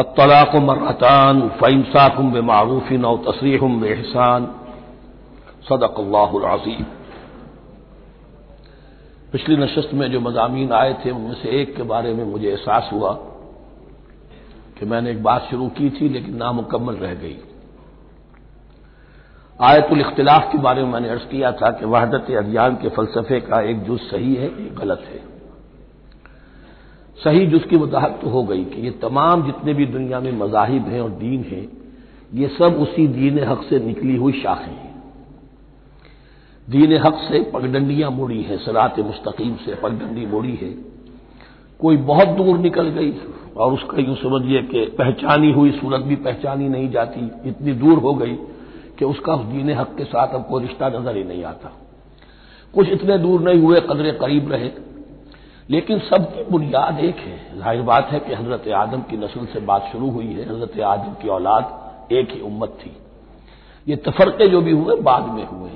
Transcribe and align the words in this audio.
अतलाक़ 0.00 0.56
मरतान 0.64 1.40
फ़ैमसाकुम 1.60 2.32
बेमारूफ़िन 2.32 3.04
और 3.04 3.16
तसरीहम 3.26 3.80
बेहसान 3.80 4.46
सदक़ल्लाज़ीम 5.68 6.84
पिछली 9.32 9.56
नशस्त 9.56 9.90
में 9.94 10.10
जो 10.12 10.20
मजामी 10.20 10.68
आए 10.74 10.94
थे 11.04 11.10
उनमें 11.10 11.34
से 11.34 11.60
एक 11.60 11.76
के 11.76 11.82
बारे 11.82 12.14
में 12.14 12.24
मुझे 12.24 12.48
एहसास 12.48 12.88
हुआ 12.92 13.12
कि 14.78 14.86
मैंने 14.86 15.10
एक 15.10 15.22
बात 15.22 15.46
शुरू 15.50 15.68
की 15.78 15.90
थी 15.90 16.08
लेकिन 16.08 16.36
नामुकम्मल 16.36 16.94
रह 16.96 17.14
गई 17.14 17.36
आयतुल 19.60 20.00
इख्तिलाफ 20.00 20.48
के 20.52 20.58
बारे 20.58 20.82
में 20.82 20.92
मैंने 20.92 21.08
अर्ज़ 21.08 21.26
किया 21.28 21.52
था 21.52 21.70
कि 21.70 21.86
वहदत 21.86 22.30
अभियान 22.38 22.76
के 22.76 22.88
फलसफे 22.88 23.40
का 23.40 23.60
एक 23.70 23.82
जुज 23.84 24.00
सही 24.00 24.34
है 24.34 24.46
एक 24.46 24.74
गलत 24.74 25.04
है 25.08 25.29
सही 27.24 27.46
जुज 27.46 27.64
की 27.64 27.76
वजाहत 27.76 28.18
तो 28.22 28.30
हो 28.30 28.42
गई 28.44 28.64
कि 28.64 28.80
ये 28.80 28.90
तमाम 29.00 29.42
जितने 29.46 29.74
भी 29.74 29.86
दुनिया 29.86 30.20
में 30.20 30.32
मजाहिब 30.32 30.86
हैं 30.88 31.00
और 31.00 31.10
दीन 31.10 31.42
हैं, 31.42 31.66
ये 32.32 32.48
सब 32.48 32.76
उसी 32.76 33.06
दीन 33.08 33.38
हक 33.44 33.62
से 33.62 33.78
निकली 33.78 34.16
हुई 34.16 34.32
शाखें 34.32 34.70
हैं। 34.72 34.88
दीन 36.68 36.96
हक 36.96 37.18
से 37.22 37.42
पगडंडियाँ 37.50 38.10
मुड़ी 38.10 38.42
हैं, 38.42 38.58
सरात 38.58 38.98
मुस्तकीम 38.98 39.54
से 39.56 39.74
पगडंडी 39.74 40.26
मुड़ी 40.26 40.54
है। 40.54 40.70
कोई 41.80 41.96
बहुत 41.96 42.28
दूर 42.28 42.58
निकल 42.58 42.88
गई 42.88 43.12
और 43.56 43.72
उसका 43.72 44.02
यूँ 44.02 44.16
समझिए 44.16 44.62
कि 44.62 44.84
पहचानी 44.98 45.52
हुई 45.52 45.70
सूरत 45.70 46.00
भी 46.00 46.16
पहचानी 46.16 46.68
नहीं 46.68 46.90
जाती, 46.90 47.20
इतनी 47.48 47.72
दूर 47.72 47.98
हो 47.98 48.14
गई 48.14 48.34
कि 48.98 49.04
उसका 49.04 49.34
उस 49.34 49.44
दीन 49.46 49.70
हक 49.70 49.94
के 49.98 50.04
साथ 50.04 50.34
अब 50.34 50.46
कोई 50.48 50.62
रिश्ता 50.62 50.88
नज़र 50.88 51.16
ही 51.16 51.24
नहीं 51.24 51.44
आता। 51.44 51.72
कुछ 52.74 52.88
इतने 52.88 53.18
दूर 53.18 53.40
नहीं 53.40 53.60
हुए, 53.60 53.80
कदरे 53.80 54.12
करीब 54.12 54.52
रहे। 54.52 54.70
लेकिन 55.70 55.98
सबकी 55.98 56.44
बुनियाद 56.50 56.98
एक 57.00 57.16
है। 57.16 57.58
ज़ाहिर 57.58 57.82
बात 57.82 58.08
है 58.10 58.20
कि 58.20 58.34
हज़रत 58.34 58.68
आदम 58.68 59.00
की 59.00 59.16
नस्ल 59.16 59.46
से 59.46 59.60
बात 59.60 59.88
शुरू 59.92 60.10
हुई 60.10 60.26
है। 60.26 60.48
हज़रत 60.48 60.80
आदम 60.80 61.12
की 61.22 61.28
औलाद 61.28 62.12
एक 62.12 62.30
ही 62.30 62.40
उम्मत 62.40 62.78
थी। 62.80 62.96
ये 63.86 63.96
तफरके 63.96 64.48
जो 64.48 64.60
भी 64.60 64.70
हुए, 64.70 64.96
बाद 64.96 65.26
में 65.26 65.46
हुए। 65.46 65.70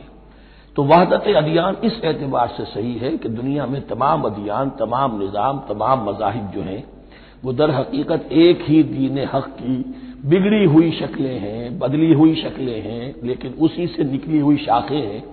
तो 0.76 0.82
वहदत 0.82 1.28
अदियान 1.36 1.76
इस 1.84 2.00
एतबार 2.04 2.48
से 2.48 2.64
सही 2.64 2.94
है 2.94 3.16
कि 3.16 3.28
दुनिया 3.28 3.66
में 3.66 3.80
तमाम 3.86 4.22
अदियान, 4.22 4.70
तमाम 4.70 5.18
निज़ाम, 5.20 5.58
तमाम 5.68 6.04
मजाहिब 6.10 6.50
जो 6.50 6.62
हैं, 6.62 6.84
वो 7.44 7.52
दर 7.52 7.70
हकीकत 7.70 8.28
एक 8.32 8.64
ही 8.68 8.82
दीन 8.82 9.18
हक 9.34 9.46
की 9.60 9.76
बिगड़ी 10.26 10.64
हुई 10.64 10.90
शक्लें 10.90 11.38
हैं, 11.38 11.78
बदली 11.78 12.12
हुई 12.12 12.34
शक्लें 12.34 12.80
हैं, 12.82 13.14
लेकिन 13.24 13.54
उसी 13.60 13.86
से 13.86 14.04
निकली 14.04 14.38
हुई 14.38 14.56
शाखें 14.56 14.96
हैं, 14.96 15.24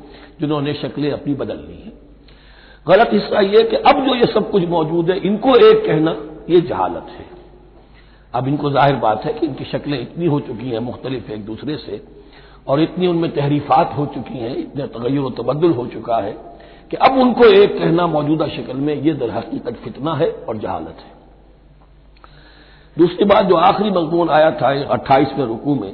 जिन्होंने 0.41 0.73
शक्लें 0.73 1.11
अपनी 1.11 1.33
बदल 1.33 1.57
ली 1.57 1.81
हैं। 1.81 1.93
गलत 2.87 3.09
हिस्सा 3.13 3.39
यह 3.39 3.63
कि 3.63 3.75
अब 3.75 4.05
जो 4.05 4.15
ये 4.15 4.25
सब 4.25 4.51
कुछ 4.51 4.63
मौजूद 4.63 5.09
है, 5.09 5.17
इनको 5.17 5.55
एक 5.55 5.85
कहना, 5.85 6.17
ये 6.49 6.61
जहालत 6.61 7.07
है। 7.09 7.25
अब 8.33 8.47
इनको 8.47 8.71
ज़ाहिर 8.71 8.95
बात 8.95 9.25
है 9.25 9.33
कि 9.33 9.45
इनकी 9.47 9.65
शक्लें 9.65 10.01
इतनी 10.01 10.25
हो 10.25 10.39
चुकी 10.39 10.69
हैं, 10.69 10.79
मुख्तलिफ़ 10.79 11.31
एक 11.31 11.45
दूसरे 11.45 11.77
से, 11.77 12.03
और 12.67 12.81
इतनी 12.81 13.07
उनमें 13.07 13.31
तहरीफात 13.31 13.93
हो 13.97 14.05
चुकी 14.05 14.39
हैं, 14.39 14.57
इतने 14.57 14.87
तगैर 14.87 15.29
तबदुल 15.29 15.71
हो 15.71 15.87
चुका 15.87 16.17
है, 16.17 16.31
कि 16.91 16.97
अब 16.97 17.17
उनको 17.17 17.45
एक 17.45 17.79
कहना 17.79 18.07
मौजूदा 18.07 18.47
शक्ल 18.47 18.75
में 18.75 18.95
यह 18.95 19.13
दर 19.13 19.29
हकीकत 19.29 19.73
फितना 19.73 20.13
है 20.13 20.31
और 20.31 20.57
जहालत 20.57 20.97
है। 20.99 21.11
दूसरी 22.97 23.25
बात, 23.25 23.45
जो 23.45 23.55
आखिरी 23.55 23.89
मजमून 23.89 24.29
आया 24.29 24.51
था, 24.51 24.83
अट्ठाईसवें 24.83 25.45
रुकू 25.45 25.75
में, 25.75 25.93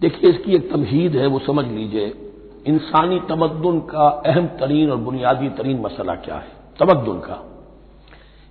देखिए 0.00 0.30
इसकी 0.30 0.54
एक 0.54 0.72
तमहीद 0.72 1.16
है, 1.16 1.26
वो 1.26 1.38
समझ 1.38 1.66
लीजिए 1.66 2.12
इंसानी 2.66 3.20
तमद्दुन 3.20 3.80
का 3.80 4.08
अहम 4.26 4.46
तरीन 4.60 4.90
और 4.90 4.96
बुनियादी 4.96 5.48
तरीन 5.48 5.80
मसला 5.80 6.14
क्या 6.14 6.34
है? 6.34 6.52
तमद्दुन 6.78 7.18
का। 7.18 7.38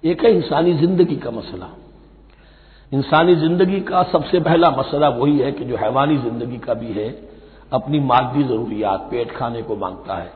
एक 0.04 0.24
है 0.24 0.32
इंसानी 0.32 0.74
ज़िंदगी 0.74 1.16
का 1.16 1.32
मसला। 1.32 1.70
इंसानी 2.92 3.36
ज़िंदगी 3.36 3.80
का 3.82 4.04
सबसे 4.04 4.40
पहला 4.40 4.70
मसला 4.70 5.10
वही 5.10 5.38
है 5.40 5.52
कि 5.52 5.66
जो 5.66 5.78
हैवानी 5.78 6.18
ज़िंदगी 6.18 6.58
का 6.58 6.74
भी 6.74 6.92
है, 6.94 7.10
अपनी 7.74 8.00
मादी 8.00 8.44
जरूरियात, 8.44 9.08
पेट 9.12 9.32
खाने 9.32 9.62
को 9.62 9.76
माँगता 9.76 10.16
है। 10.16 10.32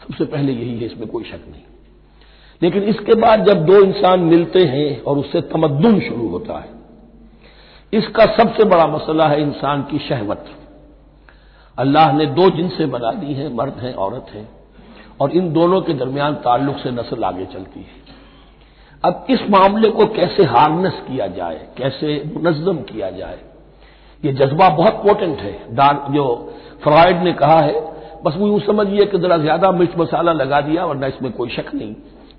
सबसे 0.00 0.24
पहले 0.24 0.52
यही 0.52 0.78
है, 0.78 0.86
इसमें 0.86 1.08
कोई 1.08 1.24
शक 1.24 1.48
नहीं। 1.50 1.62
लेकिन 2.62 2.82
इसके 2.82 3.14
बाद 3.14 3.44
जब 3.44 3.64
दो 3.66 3.80
इंसान 3.80 4.20
मिलते 4.20 4.62
हैं 4.64 5.02
और 5.02 5.18
उससे 5.18 5.40
तमद्दुन 5.40 6.00
शुरू 6.00 6.28
होता 6.28 6.58
है, 6.58 6.70
इसका 7.92 8.24
सबसे 8.36 8.64
बड़ा 8.64 8.86
मसला 8.86 9.28
है 9.28 9.42
इंसान 9.42 9.82
की 9.82 9.98
शहवत। 9.98 10.44
अल्लाह 11.78 12.12
ने 12.12 12.26
दो 12.28 12.48
जिनसे 12.50 12.86
बना 12.88 13.10
दी 13.14 13.32
हैं, 13.34 13.48
मर्द 13.54 13.80
हैं, 13.82 13.94
औरत 13.96 14.26
हैं, 14.34 14.48
और 15.20 15.30
इन 15.32 15.52
दोनों 15.52 15.80
के 15.80 15.94
दरमियान 15.94 16.34
ताल्लुक 16.42 16.76
से 16.76 16.90
नस्ल 16.92 17.24
आगे 17.24 17.44
चलती 17.46 17.80
है। 17.80 18.04
अब 19.04 19.26
इस 19.30 19.40
मामले 19.50 19.90
को 19.90 20.06
कैसे 20.14 20.44
हार्नेस 20.46 21.02
किया 21.08 21.26
जाए, 21.28 21.60
कैसे 21.78 22.22
मुनजम 22.26 22.76
किया 22.84 23.10
जाए, 23.12 23.38
ये 24.22 24.32
जज्बा 24.34 24.68
बहुत 24.76 25.02
पोटेंट 25.02 25.38
है। 25.38 25.52
जो 26.12 26.24
फ्राइड 26.82 27.22
ने 27.22 27.32
कहा 27.34 27.60
है, 27.60 27.80
बस 28.24 28.36
वो 28.36 28.46
यूँ 28.48 28.60
समझिए 28.60 29.04
कि 29.06 29.18
जरा 29.18 29.36
ज़्यादा 29.38 29.70
मिर्च 29.72 29.96
मसाला 29.98 30.32
लगा 30.34 30.60
दिया, 30.60 30.84
वरना 30.84 31.06
इसमें 31.06 31.32
कोई 31.32 31.50
शक 31.50 31.74
नहीं 31.74 31.92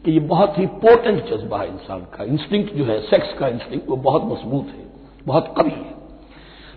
कि 0.06 0.12
ये 0.12 0.20
बहुत 0.28 0.58
ही 0.60 0.66
पोटेंट 0.82 1.24
जज्बा 1.26 1.58
है 1.58 1.68
इंसान 1.68 2.00
का। 2.14 2.24
इंस्टिंक्ट 2.26 2.74
जो 2.76 2.84
है, 2.86 3.00
सेक्स 3.04 3.34
का 3.40 3.48
इंस्टिंक्ट 3.50 3.90
वो 3.90 3.96
बहुत 3.98 4.26
मज़बूत 4.26 4.68
है, 4.68 4.86
बहुत 5.26 5.54
कवि 5.58 5.72
है। 5.72 5.96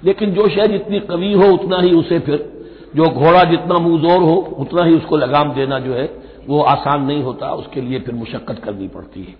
लेकिन 0.04 0.34
जो 0.34 0.48
शय 0.48 0.68
जितनी 0.68 1.00
कवि 1.00 1.32
हो, 1.32 1.44
उतना 1.44 1.80
ही 1.80 1.92
उसे 1.92 2.18
फिर, 2.18 2.66
जो 2.96 3.04
घोड़ा 3.04 3.44
जितना 3.44 3.78
मुंहजोर 3.78 4.22
हो, 4.22 4.56
उतना 4.58 4.84
ही 4.84 4.96
उसको 4.96 5.16
लगाम 5.16 5.52
देना 5.52 5.78
जो 5.78 5.94
है, 5.94 6.18
वो 6.48 6.62
आसान 6.62 7.04
नहीं 7.04 7.22
होता, 7.22 7.52
उसके 7.52 7.80
लिए 7.80 8.00
फिर 8.00 8.14
मुशक्कत 8.14 8.58
करनी 8.58 8.88
पड़ती 8.88 9.24
है। 9.24 9.34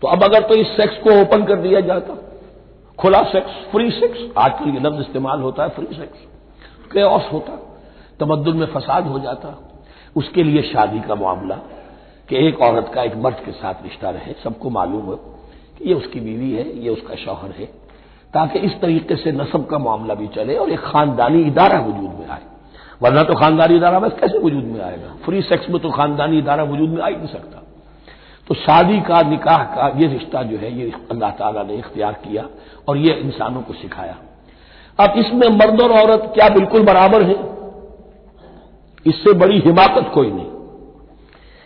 तो 0.00 0.08
अब 0.08 0.22
अगर 0.22 0.40
तो 0.40 0.54
इस 0.54 0.66
सेक्स 0.66 0.96
को 0.96 1.20
ओपन 1.20 1.44
कर 1.44 1.56
दिया 1.56 1.80
जाता, 1.80 2.14
खुला 2.98 3.22
सेक्स 3.22 3.50
फ्री 3.72 3.90
सेक्स 3.90 4.18
आजकल 4.38 4.70
ये 4.70 4.80
लफ्ज 4.80 5.00
इस्तेमाल 5.00 5.40
होता 5.40 5.62
है 5.62 5.68
फ्री 5.68 5.86
सेक्स 5.96 6.18
के 6.92 7.00
होता 7.00 7.70
तमद्दुल 8.20 8.54
में 8.54 8.66
फसाद 8.66 9.06
हो 9.06 9.18
जाता, 9.18 9.70
उसके 10.16 10.42
लिए 10.42 10.62
शादी 10.62 11.00
का 11.00 11.14
मामला, 11.14 11.54
कि 12.28 12.48
एक 12.48 12.60
औरत 12.60 12.90
का 12.94 13.02
एक 13.02 13.16
मर्द 13.16 13.36
के 13.44 13.52
साथ 13.52 13.74
रिश्ता 13.82 14.10
रहे, 14.10 14.32
सबको 14.44 14.70
मालूम 14.70 15.02
हो 15.02 15.16
कि 15.78 15.88
ये 15.88 15.94
उसकी 15.94 16.20
बीवी 16.20 16.52
है, 16.52 16.82
ये 16.84 16.90
उसका 16.90 17.14
शौहर 17.14 17.50
है। 17.50 17.83
ताकि 18.34 18.58
इस 18.58 18.80
तरीके 18.80 19.16
से 19.16 19.32
नसब 19.32 19.66
का 19.66 19.78
मामला 19.78 20.14
भी 20.14 20.26
चले 20.26 20.54
और 20.54 20.70
एक 20.70 20.80
खानदानी 20.80 21.42
इदारा 21.42 21.80
वजूद 21.80 22.10
में 22.20 22.28
आए। 22.28 22.42
वरना 23.02 23.22
तो 23.22 23.34
खानदानी 23.34 23.76
इदारा 23.76 23.98
बस 23.98 24.12
कैसे 24.20 24.38
वजूद 24.38 24.64
में 24.64 24.80
आएगा? 24.80 25.14
फ्री 25.24 25.42
सेक्स 25.42 25.70
में 25.70 25.82
तो 25.82 25.90
खानदानी 25.90 26.38
इदारा 26.38 26.62
वजूद 26.62 26.90
में 26.90 27.02
आ 27.02 27.06
ही 27.06 27.16
नहीं 27.16 27.26
सकता। 27.26 27.62
तो 28.48 28.54
शादी 28.54 29.00
का, 29.00 29.22
निकाह 29.22 29.58
का 29.58 29.92
ये 29.96 30.06
रिश्ता 30.06 30.42
जो 30.42 30.56
है, 30.56 30.78
ये 30.78 30.92
अल्लाह 31.10 31.30
ताला 31.30 31.62
ने 31.62 31.74
इख्तियार 31.74 32.12
किया 32.12 32.46
और 32.88 32.96
ये 32.96 33.14
इंसानों 33.14 33.62
को 33.62 33.72
सिखाया। 33.72 34.16
अब 34.98 35.18
इसमें 35.18 35.48
मर्द 35.48 35.80
और 35.80 35.92
औरत 35.92 36.30
क्या 36.34 36.48
बिल्कुल 36.48 36.82
बराबर 36.82 37.22
है? 37.22 37.36
इससे 39.06 39.32
बड़ी 39.32 39.58
हिमाकत 39.58 40.10
कोई 40.14 40.30
नहीं। 40.30 40.50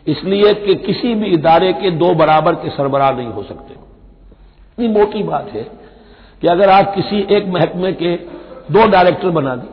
इसलिए 0.06 0.54
कि 0.54 0.74
किसी 0.74 1.14
भी 1.14 1.26
इदारे 1.26 1.72
के 1.72 1.90
दो 1.90 2.14
बराबर 2.14 2.54
के 2.54 2.70
सरबराह 2.70 3.10
नहीं 3.10 3.28
हो 3.28 3.42
सकते। 3.42 3.74
इतनी 3.74 4.88
मोटी 4.88 5.22
बात 5.22 5.48
है। 5.48 5.87
कि 6.42 6.46
अगर 6.46 6.70
आप 6.70 6.94
किसी 6.94 7.20
एक 7.30 7.46
महकमे 7.46 7.92
के 7.92 8.14
दो 8.70 8.86
डायरेक्टर 8.88 9.30
बना 9.30 9.54
दें, 9.56 9.68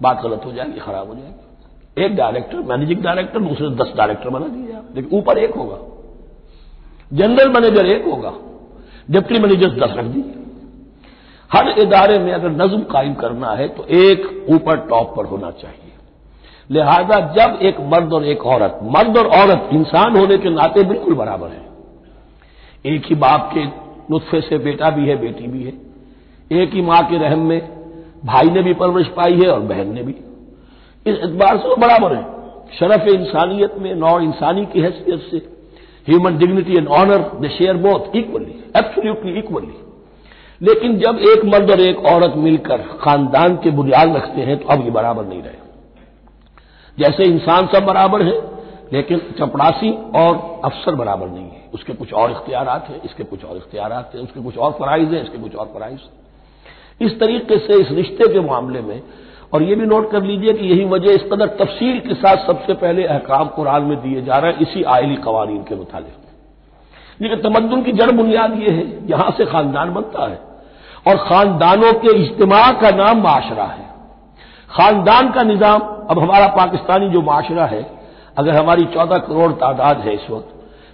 बात 0.00 0.22
गलत 0.22 0.42
हो 0.44 0.52
जाएगी, 0.52 0.80
खराब 0.80 1.08
हो 1.08 1.14
जाएगी। 1.14 2.04
एक 2.04 2.16
डायरेक्टर, 2.16 2.58
मैनेजिंग 2.66 3.02
डायरेक्टर, 3.02 3.40
दूसरे 3.40 3.68
दस 3.76 3.92
डायरेक्टर 3.96 4.30
बना 4.30 4.46
दिए 4.46 4.74
आप। 4.74 4.96
लेकिन 4.96 5.18
ऊपर 5.18 5.38
एक 5.38 5.54
होगा, 5.54 5.78
जनरल 7.12 7.48
मैनेजर 7.48 7.86
एक 7.86 8.04
होगा, 8.04 8.32
डिप्टी 9.10 9.38
मैनेजर 9.38 9.70
दस 9.76 9.96
रख 9.96 10.04
दी 10.06 10.24
हर 11.50 11.68
इदारे 11.78 12.18
में 12.18 12.32
अगर 12.32 12.50
नज्म 12.52 12.82
कायम 12.84 13.14
करना 13.14 13.50
है 13.50 13.68
तो 13.68 13.84
एक 13.96 14.46
ऊपर 14.50 14.76
टॉप 14.88 15.14
पर 15.16 15.24
होना 15.24 15.50
चाहिए। 15.52 15.92
लिहाजा 16.70 17.20
जब 17.34 17.58
एक 17.62 17.76
मर्द 17.82 18.12
और 18.12 18.24
एक 18.24 18.44
औरत, 18.46 18.78
मर्द 18.84 19.16
और 19.18 19.26
औरत, 19.38 19.68
इंसान 19.72 20.16
होने 20.16 20.36
के 20.38 20.50
नाते 20.50 20.82
बिल्कुल 20.84 21.14
बराबर 21.14 21.48
है। 21.48 21.66
एक 22.86 23.06
ही 23.06 23.14
बाप 23.14 23.50
के 23.54 23.64
नुस्खे 24.10 24.40
से 24.40 24.58
बेटा 24.58 24.90
भी 24.90 25.08
है, 25.08 25.16
बेटी 25.16 25.46
भी 25.46 25.62
है। 25.64 25.72
एक 26.52 26.74
ही 26.74 26.82
माँ 26.82 27.02
के 27.02 27.18
रहम 27.18 27.38
में 27.38 27.60
भाई 28.24 28.50
ने 28.50 28.62
भी 28.62 28.72
परवरिश 28.74 29.06
पाई 29.16 29.34
है 29.34 29.48
और 29.48 29.60
बहन 29.62 29.92
ने 29.94 30.02
भी। 30.02 30.14
इस 31.06 31.16
एतबार 31.16 31.58
से 31.58 31.68
वो 31.68 31.76
बराबर 31.76 32.14
है। 32.16 32.22
शरफ 32.78 33.06
इंसानियत 33.08 33.74
में, 33.78 33.94
नौ 33.94 34.18
इंसानी 34.20 34.64
की 34.66 34.80
हैसियत 34.80 35.20
से। 35.30 35.36
Human 36.08 36.38
dignity 36.38 36.76
and 36.76 36.88
honour 36.88 37.30
they 37.40 37.48
share 37.48 37.76
both 37.76 38.16
equally 38.16 38.64
absolutely 38.76 39.38
equally 39.38 39.74
लेकिन 40.60 40.98
जब 40.98 41.18
एक 41.28 41.44
मर्द 41.44 41.70
और 41.70 41.80
एक 41.80 41.98
औरत 42.06 42.34
मिलकर 42.36 42.82
खानदान 43.00 43.56
के 43.56 43.70
बुनियाद 43.70 44.14
रखते 44.16 44.40
हैं 44.40 44.56
तो 44.58 44.68
अब 44.68 44.84
ये 44.84 44.90
बराबर 44.90 45.24
नहीं 45.24 45.42
रहे। 45.42 45.66
जैसे 46.98 47.24
इंसान 47.24 47.66
सब 47.66 47.84
बराबर 47.84 48.22
है, 48.22 48.32
लेकिन 48.92 49.20
चपड़ासी 49.38 49.90
और 50.16 50.47
अफसर 50.64 50.94
बराबर 50.94 51.28
नहीं 51.28 51.50
है। 51.50 51.70
उसके 51.74 51.92
कुछ 51.92 52.12
और 52.12 52.30
इख्तियार 52.30 52.68
हैं, 52.68 53.02
इसके 53.02 53.24
कुछ 53.24 53.44
और 53.44 53.56
इख्तियार 53.56 53.92
हैं, 53.92 54.20
उसके 54.20 54.40
कुछ 54.40 54.58
और 54.58 54.72
फराइज 54.72 55.14
हैं, 55.14 55.22
इसके 55.22 55.38
कुछ 55.38 55.54
और 55.56 55.70
फराइज 55.74 55.98
इस 57.00 57.18
तरीके 57.20 57.58
से, 57.58 57.74
इस 57.74 57.90
रिश्ते 57.90 58.32
के 58.32 58.40
मामले 58.40 58.80
में, 58.80 59.02
और 59.54 59.62
ये 59.62 59.74
भी 59.74 59.86
नोट 59.86 60.10
कर 60.10 60.22
लीजिए 60.22 60.52
कि 60.52 60.66
यही 60.66 60.84
वजह 60.84 61.10
इस 61.10 61.22
कदर 61.22 61.46
तफसील 61.46 62.00
के 62.00 62.14
साथ 62.14 62.46
सबसे 62.46 62.74
पहले 62.74 63.04
अहकाम 63.04 63.48
कुरान 63.48 63.82
में 63.82 64.00
दिए 64.02 64.22
जा 64.22 64.38
रहे 64.38 64.52
हैं, 64.52 64.60
इसी 64.60 64.82
आयली 64.84 65.16
कवानीन 65.16 65.62
के 65.62 65.74
मुतालिक। 65.74 67.22
लेकिन 67.22 67.40
तमद्दन 67.40 67.82
की 67.82 67.92
जड़ 67.92 68.10
बुनियाद 68.10 68.54
यह 68.54 68.74
है, 68.74 69.10
यहाँ 69.10 69.30
से 69.30 69.44
खानदान 69.46 69.92
बनता 69.94 70.28
है, 70.28 70.40
और 71.06 71.16
खानदानों 71.18 71.92
के 71.92 72.16
इज्तम 72.16 72.50
का 72.80 72.90
नाम 72.90 73.22
माशरा 73.22 73.64
है। 73.64 73.86
खानदान 74.70 75.30
का 75.30 75.42
निज़ाम, 75.42 75.80
अब 76.10 76.18
हमारा 76.18 76.46
पाकिस्तानी 76.46 77.08
जो 77.08 77.22
माशरा 77.22 77.66
है 77.66 77.82
अगर 78.38 78.56
हमारी 78.56 78.84
चौदह 78.84 79.18
करोड़ 79.18 79.52
तादाद 79.52 79.98
है 79.98 80.14
इस 80.14 80.30
वक्त, 80.30 80.48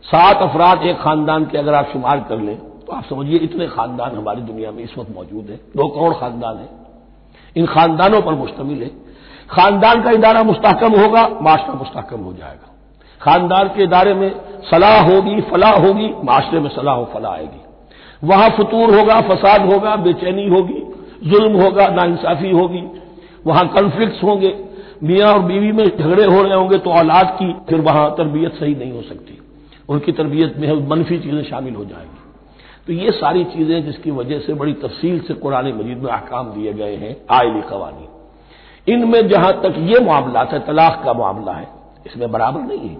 सात 0.04 0.42
अफराद 0.42 0.82
एक 0.82 0.98
खानदान 0.98 1.44
के 1.44 1.58
अगर 1.58 1.74
आप 1.74 1.88
शुमार 1.92 2.20
कर 2.28 2.38
लें 2.38 2.56
तो 2.56 2.92
आप 2.92 3.04
समझिए 3.04 3.38
इतने 3.38 3.66
खानदान 3.66 4.16
हमारी 4.16 4.40
दुनिया 4.42 4.70
में 4.70 4.82
इस 4.84 4.98
वक्त 4.98 5.10
मौजूद 5.16 5.46
है। 5.50 5.56
दो 5.76 5.88
करोड़ 5.88 6.14
खानदान 6.14 6.56
है। 6.56 6.68
इन 7.56 7.66
खानदानों 7.66 8.20
पर 8.22 8.34
मुश्तमिल 8.34 8.82
है। 8.82 8.90
खानदान 9.50 10.02
का 10.02 10.10
इदारा 10.10 10.42
मुस्तकम 10.42 10.92
होगा, 11.00 11.28
माशरा 11.42 11.74
मुस्तकम 11.74 12.20
हो 12.20 12.32
जाएगा। 12.32 12.74
खानदान 13.20 13.68
के 13.68 13.82
इदारे 13.82 14.14
में 14.14 14.30
सलाह 14.70 15.02
होगी, 15.02 15.40
फलाह 15.40 15.76
होगी, 15.78 16.14
माशरे 16.24 16.60
में 16.60 16.68
सलाह 16.70 16.94
व 16.94 17.04
फलाह 17.04 17.32
आएगी। 17.32 17.62
वहाँ 18.24 18.50
फतूर 18.50 18.98
होगा, 18.98 19.20
फसाद 19.20 19.72
होगा, 19.72 19.96
बेचैनी 19.96 20.48
होगी, 20.48 20.80
जुल्म 21.30 21.62
होगा, 21.62 21.86
नाइंसाफी 21.88 22.50
होगी। 22.50 22.84
वहाँ 23.46 23.68
कन्फ्लिक्ट 23.68 24.22
होंगे। 24.24 24.64
मियाँ 25.04 25.32
और 25.32 25.38
बीवी 25.38 25.72
में 25.72 25.84
झगड़े 25.86 26.24
हो 26.24 26.42
रहे 26.42 26.54
होंगे 26.54 26.78
तो 26.78 26.90
औलाद 26.90 27.36
की 27.38 27.52
फिर 27.68 27.80
वहाँ 27.80 28.10
तरबियत 28.10 28.52
सही 28.52 28.74
नहीं 28.74 28.92
हो 28.92 29.02
सकती। 29.02 29.38
उनकी 29.88 30.12
तरबियत 30.12 30.56
में 30.58 30.72
मनफी 30.88 31.18
चीज़ें 31.18 31.42
शामिल 31.44 31.74
हो 31.74 31.84
जाएँगी। 31.84 32.22
तो 32.86 32.92
ये 32.92 33.10
सारी 33.12 33.44
चीज़ें 33.44 33.84
जिसकी 33.84 34.10
वजह 34.10 34.38
से 34.38 34.54
बड़ी 34.54 34.72
तफसील 34.72 35.20
से 35.20 35.34
कुरान 35.34 35.66
मजीद 35.74 35.98
में 35.98 36.10
अहकाम 36.12 36.52
दिए 36.52 36.72
गए 36.72 36.96
हैं, 36.96 37.16
आयली 37.30 37.60
कवानी। 37.60 38.92
इनमें 38.92 39.28
जहाँ 39.28 39.52
तक 39.62 39.74
ये 39.80 40.00
मामला 40.00 40.40
है, 40.42 40.58
तलाक 40.58 41.00
का 41.04 41.12
मामला 41.12 41.52
है, 41.52 41.68
इसमें 42.06 42.30
बराबर 42.32 42.60
नहीं 42.60 42.88
है। 42.88 42.96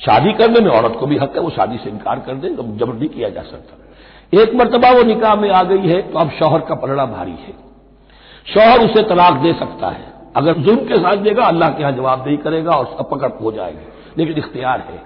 शादी 0.00 0.32
करने 0.32 0.60
में 0.60 0.70
औरत 0.70 0.96
को 1.00 1.06
भी 1.06 1.16
हक 1.16 1.36
है, 1.36 1.40
वो 1.40 1.50
शादी 1.50 1.78
से 1.78 1.90
इनकार 1.90 2.18
कर 2.18 2.34
दे 2.34 2.48
तो 2.48 2.62
जबर 2.62 2.94
नहीं 2.94 3.08
किया 3.08 3.28
जा 3.28 3.42
सकता 3.42 3.84
एक 4.32 4.54
मरतबा 4.54 4.90
वो 4.90 5.02
निकाह 5.02 5.34
में 5.34 5.50
आ 5.50 5.62
गई 5.62 5.88
है 5.88 6.00
तो 6.02 6.18
अब 6.18 6.30
शौहर 6.30 6.60
का 6.60 6.74
पलड़ा 6.74 7.04
भारी 7.06 7.30
है। 7.32 7.52
शौहर 8.46 8.80
उसे 8.80 9.02
तलाक 9.02 9.34
दे 9.34 9.52
सकता 9.52 9.88
है। 9.88 10.07
अगर 10.38 10.54
जुल्म 10.54 10.80
के 10.80 10.96
साथ 10.96 11.16
देगा, 11.16 11.44
अल्लाह 11.44 11.68
के 11.68 11.82
यहाँ 11.82 11.92
जवाबदेही 11.92 12.36
करेगा 12.36 12.72
और 12.72 13.08
पकड़ 13.10 13.30
हो 13.42 13.52
जाएगी। 13.52 13.86
लेकिन 14.18 14.38
इख्तियार 14.38 14.80
है। 14.80 15.02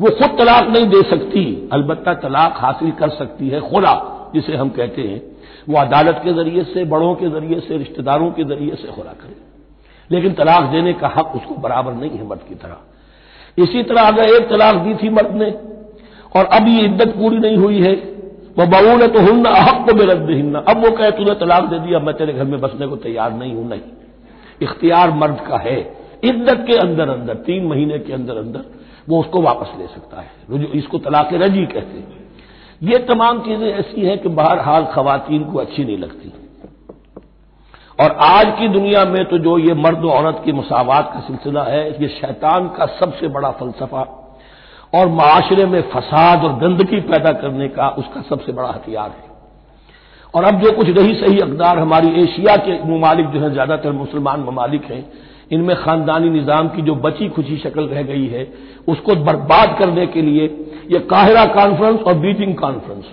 वो 0.00 0.10
खुद 0.10 0.38
तलाक 0.38 0.68
नहीं 0.68 0.86
दे 0.86 1.02
सकती 1.02 1.68
अलबत् 1.72 2.08
तलाक 2.22 2.54
हासिल 2.58 2.90
कर 2.90 3.08
सकती 3.08 3.48
है 3.48 3.60
खुला 3.60 3.94
जिसे 4.34 4.56
हम 4.56 4.68
कहते 4.68 5.02
हैं। 5.02 5.22
वो 5.68 5.78
अदालत 5.78 6.20
के 6.24 6.32
ज़रिए 6.32 6.64
से, 6.64 6.84
बड़ों 6.84 7.14
के 7.14 7.28
ज़रिए 7.28 7.60
से, 7.60 7.76
रिश्तेदारों 7.78 8.30
के 8.30 8.44
ज़रिए 8.44 8.74
से 8.74 8.88
खुला 8.88 9.12
करे। 9.12 9.36
लेकिन 10.10 10.32
तलाक 10.32 10.64
देने 10.64 10.92
का 10.92 11.08
हक 11.08 11.36
उसको 11.36 11.54
बराबर 11.54 11.92
नहीं 11.92 12.10
है 12.10 12.26
मर्द 12.26 12.40
की 12.48 12.54
तरह। 12.54 12.76
इसी 13.58 13.82
तरह 13.82 14.02
अगर 14.02 14.22
एक 14.22 14.48
तलाक 14.48 14.74
दी 14.74 14.94
थी 14.94 15.10
मर्द 15.10 15.34
ने, 15.34 15.50
और 16.36 16.44
अब 16.46 16.68
ये 16.68 16.80
इद्दत 16.80 17.08
पूरी 17.08 17.38
नहीं 17.38 17.56
हुई 17.56 17.80
है 17.80 17.94
वह 18.58 18.66
बऊल 18.66 19.06
तो 19.06 19.20
हन 19.20 19.44
अहक 19.44 19.86
को 19.88 19.94
बेरद 19.94 20.30
हिन्ना 20.30 20.58
अब 20.58 20.84
वो 20.84 20.90
कहे, 20.90 21.10
तूने 21.10 21.34
तलाक 21.34 21.64
दे 21.64 21.78
दिया, 21.78 21.98
मैं 21.98 22.14
तेरे 22.14 22.32
घर 22.32 22.44
में 22.44 22.60
बसने 22.60 22.86
को 22.86 22.96
तैयार 22.96 23.32
नहीं 23.32 23.54
हूँ, 23.54 23.68
नहीं। 23.68 23.80
इख्तियार 24.62 25.10
मर्द 25.10 25.40
का 25.48 25.58
है, 25.58 25.78
इद्दत 26.24 26.64
के 26.66 26.76
अंदर 26.76 27.08
अंदर, 27.08 27.34
तीन 27.34 27.66
महीने 27.66 27.98
के 27.98 28.12
अंदर 28.12 28.36
अंदर, 28.36 28.64
वो 29.08 29.20
उसको 29.20 29.40
वापस 29.42 29.72
ले 29.78 29.86
सकता 29.86 30.20
है। 30.20 30.68
इसको 30.78 30.98
तलाक 30.98 31.32
रज़ी 31.32 31.66
कहते 31.66 31.98
हैं। 31.98 32.18
ये 32.82 32.98
तमाम 32.98 33.40
चीज़ें 33.40 33.68
ऐसी 33.68 34.00
हैं 34.00 34.18
कि 34.18 34.28
बहरहाल 34.28 34.84
खातन 34.84 35.44
को 35.44 35.58
अच्छी 35.58 35.84
नहीं 35.84 35.98
लगती। 35.98 36.32
और 37.98 38.10
आज 38.20 38.46
की 38.58 38.68
दुनिया 38.68 39.04
में 39.04 39.24
तो 39.24 39.38
जो 39.38 39.58
ये 39.58 39.74
मर्द 39.74 40.04
औरत 40.04 40.42
की 40.44 40.52
मसावत 40.52 41.10
का 41.14 41.20
सिलसिला 41.20 41.62
है, 41.62 42.02
ये 42.02 42.08
शैतान 42.08 42.68
का 42.68 42.86
सबसे 42.86 43.28
बड़ा 43.28 43.50
फलसफा 43.50 44.02
और 44.94 45.08
माशरे 45.08 45.66
में 45.66 45.82
फसाद 45.90 46.44
और 46.44 46.52
गंदगी 46.58 47.00
पैदा 47.00 47.32
करने 47.32 47.68
का 47.68 47.88
उसका 47.88 48.22
सबसे 48.22 48.52
बड़ा 48.52 48.68
हथियार 48.68 49.10
है। 49.10 49.29
और 50.34 50.44
अब 50.44 50.60
जो 50.60 50.72
कुछ 50.72 50.88
रही 50.88 51.14
सही 51.14 51.38
अकदार 51.40 51.78
हमारी 51.78 52.08
एशिया 52.22 52.56
के 52.56 52.78
ममालिक 52.84 53.26
जो 53.26 53.40
है, 53.40 53.50
ज़्यादातर 53.52 53.92
मुसलमान 53.92 54.40
ममालिक 54.40 54.84
हैं, 54.84 55.04
इनमें 55.52 55.76
खानदानी 55.76 56.30
निज़ाम 56.30 56.68
की 56.68 56.82
जो 56.82 56.94
बची 56.94 57.28
खुची 57.28 57.56
शक्ल 57.56 57.86
रह 57.86 58.02
गई 58.02 58.26
है, 58.26 58.46
उसको 58.88 59.14
बर्बाद 59.24 59.76
करने 59.78 60.06
के 60.06 60.22
लिए 60.22 60.44
ये 60.92 60.98
काहिरा 60.98 61.44
कॉन्फ्रेंस 61.44 62.00
और 62.00 62.14
बीजिंग 62.14 62.54
कॉन्फ्रेंस 62.54 63.04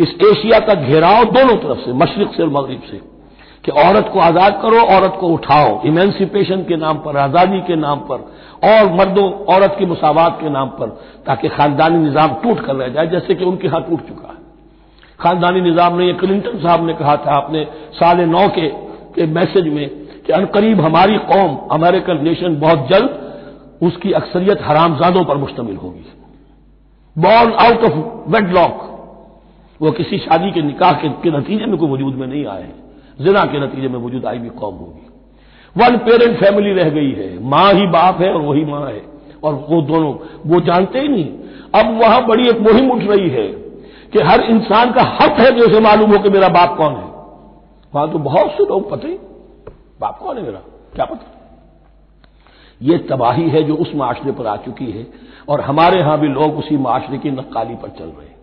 इस 0.00 0.14
एशिया 0.24 0.58
का 0.58 0.74
घेराव 0.74 1.24
दोनों 1.24 1.56
तरफ़ 1.56 1.78
से, 1.78 1.92
मशरक 1.92 2.32
से 2.36 2.42
और 2.42 2.48
मगरब 2.48 2.80
से, 2.90 3.00
कि 3.64 3.72
औरत 3.72 4.10
को 4.12 4.18
आज़ाद 4.20 4.58
करो, 4.62 4.80
औरत 4.80 5.16
को 5.20 5.28
उठाओ। 5.28 5.82
इमेंसिपेशन 5.86 6.62
के 6.62 6.76
नाम 6.76 6.98
पर, 6.98 7.16
आज़ादी 7.16 7.60
के 7.60 7.76
नाम 7.76 7.98
पर, 7.98 8.16
और 8.64 8.92
मर्दों, 8.92 9.30
औरत 9.54 9.76
की 9.78 9.86
मुसावत 9.86 10.38
के 10.40 10.50
नाम 10.50 10.68
पर, 10.68 10.88
ताकि 11.26 11.48
खानदानी 11.48 11.98
निज़ाम 11.98 12.34
टूट 12.34 12.60
कर 12.60 12.74
रह 12.74 12.88
जाए, 12.88 13.06
जैसे 13.06 13.34
कि 13.34 13.44
उनके 13.44 13.66
यहाँ 13.66 13.82
टूट 13.82 14.08
चुका 14.08 14.28
है। 14.28 14.45
खानदानी 15.20 15.60
निज़ाम 15.60 15.98
ने 15.98 16.12
क्लिंटन 16.14 16.58
साहब 16.58 16.86
ने 16.86 16.94
कहा 16.94 17.16
था 17.16 17.36
अपने 17.36 17.64
साढ़े 17.92 18.26
नौ 18.26 18.48
के, 18.48 18.68
के 19.14 19.26
मैसेज 19.28 19.68
में 19.68 19.88
कि 20.26 20.32
अनकरीब 20.32 20.80
हमारी 20.80 21.16
कौम 21.28 21.56
अमेरिकन 21.72 22.22
नेशन 22.24 22.56
बहुत 22.60 22.88
जल्द 22.90 23.08
उसकी 23.82 24.12
अक्सरियत 24.14 24.58
हरामजादों 24.62 25.24
पर 25.24 25.36
मुश्तमिल 25.36 25.76
होगी। 25.76 26.04
बॉर्न 27.16 27.52
आउट 27.60 27.84
ऑफ़ 27.84 27.96
वेडलॉक 28.30 28.84
वो 29.80 29.90
किसी 29.92 30.18
शादी 30.18 30.50
के 30.50 30.62
निकाह 30.62 30.92
के, 30.92 31.08
के 31.08 31.30
नतीजे 31.30 31.66
में 31.66 31.76
कोई 31.78 31.90
वजूद 31.90 32.14
में 32.14 32.26
नहीं 32.26 32.44
आए 32.46 32.68
जिना 33.20 33.44
के 33.44 33.60
नतीजे 33.60 33.88
में 33.88 33.98
वजूद 33.98 34.26
आई 34.26 34.38
भी 34.38 34.48
कौम 34.60 34.74
होगी। 34.74 35.04
वन 35.76 35.96
पेरेंट 35.98 36.38
फैमिली 36.38 36.72
रह 36.72 36.90
गई 36.90 37.12
है 37.12 37.28
माँ 37.44 37.72
ही 37.72 37.86
बाप 37.88 38.20
है 38.20 38.32
और 38.32 38.40
वही 38.42 38.64
माँ 38.64 38.86
है। 38.86 39.02
और 39.44 39.54
वो 39.70 39.80
दोनों 39.82 40.12
वो 40.46 40.60
जानते 40.60 41.00
ही 41.00 41.08
नहीं। 41.08 41.26
अब 41.74 41.98
वहाँ 42.00 42.24
बड़ी 42.26 42.48
एक 42.48 42.60
मुहिम 42.60 42.90
उठ 42.90 43.02
रही 43.02 43.28
है। 43.30 43.46
कि 44.12 44.18
हर 44.18 44.40
इंसान 44.40 44.92
का 44.92 45.02
हक 45.02 45.40
है 45.40 45.52
कि 45.52 45.60
उसे 45.60 45.80
मालूम 45.80 46.10
हो 46.10 46.18
कि 46.18 46.30
मेरा 46.30 46.48
बाप 46.48 46.76
कौन 46.76 46.94
है। 46.94 47.16
वहाँ 47.94 48.12
तो 48.12 48.18
बहुत 48.18 48.50
से 48.50 48.62
लोग 48.62 48.90
पते 48.90 49.18
बाप 50.00 50.18
कौन 50.18 50.36
है 50.36 50.42
मेरा? 50.42 50.58
क्या 50.94 51.04
पता? 51.04 51.32
ये 52.82 52.98
तबाही 52.98 53.48
है 53.48 53.62
जो 53.62 53.74
उस 53.74 53.92
माशरे 53.94 54.32
पर 54.32 54.46
आ 54.46 54.56
चुकी 54.56 54.86
है 54.86 55.06
और 55.48 55.60
हमारे 55.60 55.98
यहाँ 55.98 56.18
भी 56.18 56.28
लोग 56.28 56.58
उसी 56.58 56.76
माशरे 56.76 57.18
की 57.18 57.30
नक्काली 57.30 57.74
पर 57.74 57.88
चल 57.88 58.04
रहे 58.04 58.26
हैं। 58.26 58.36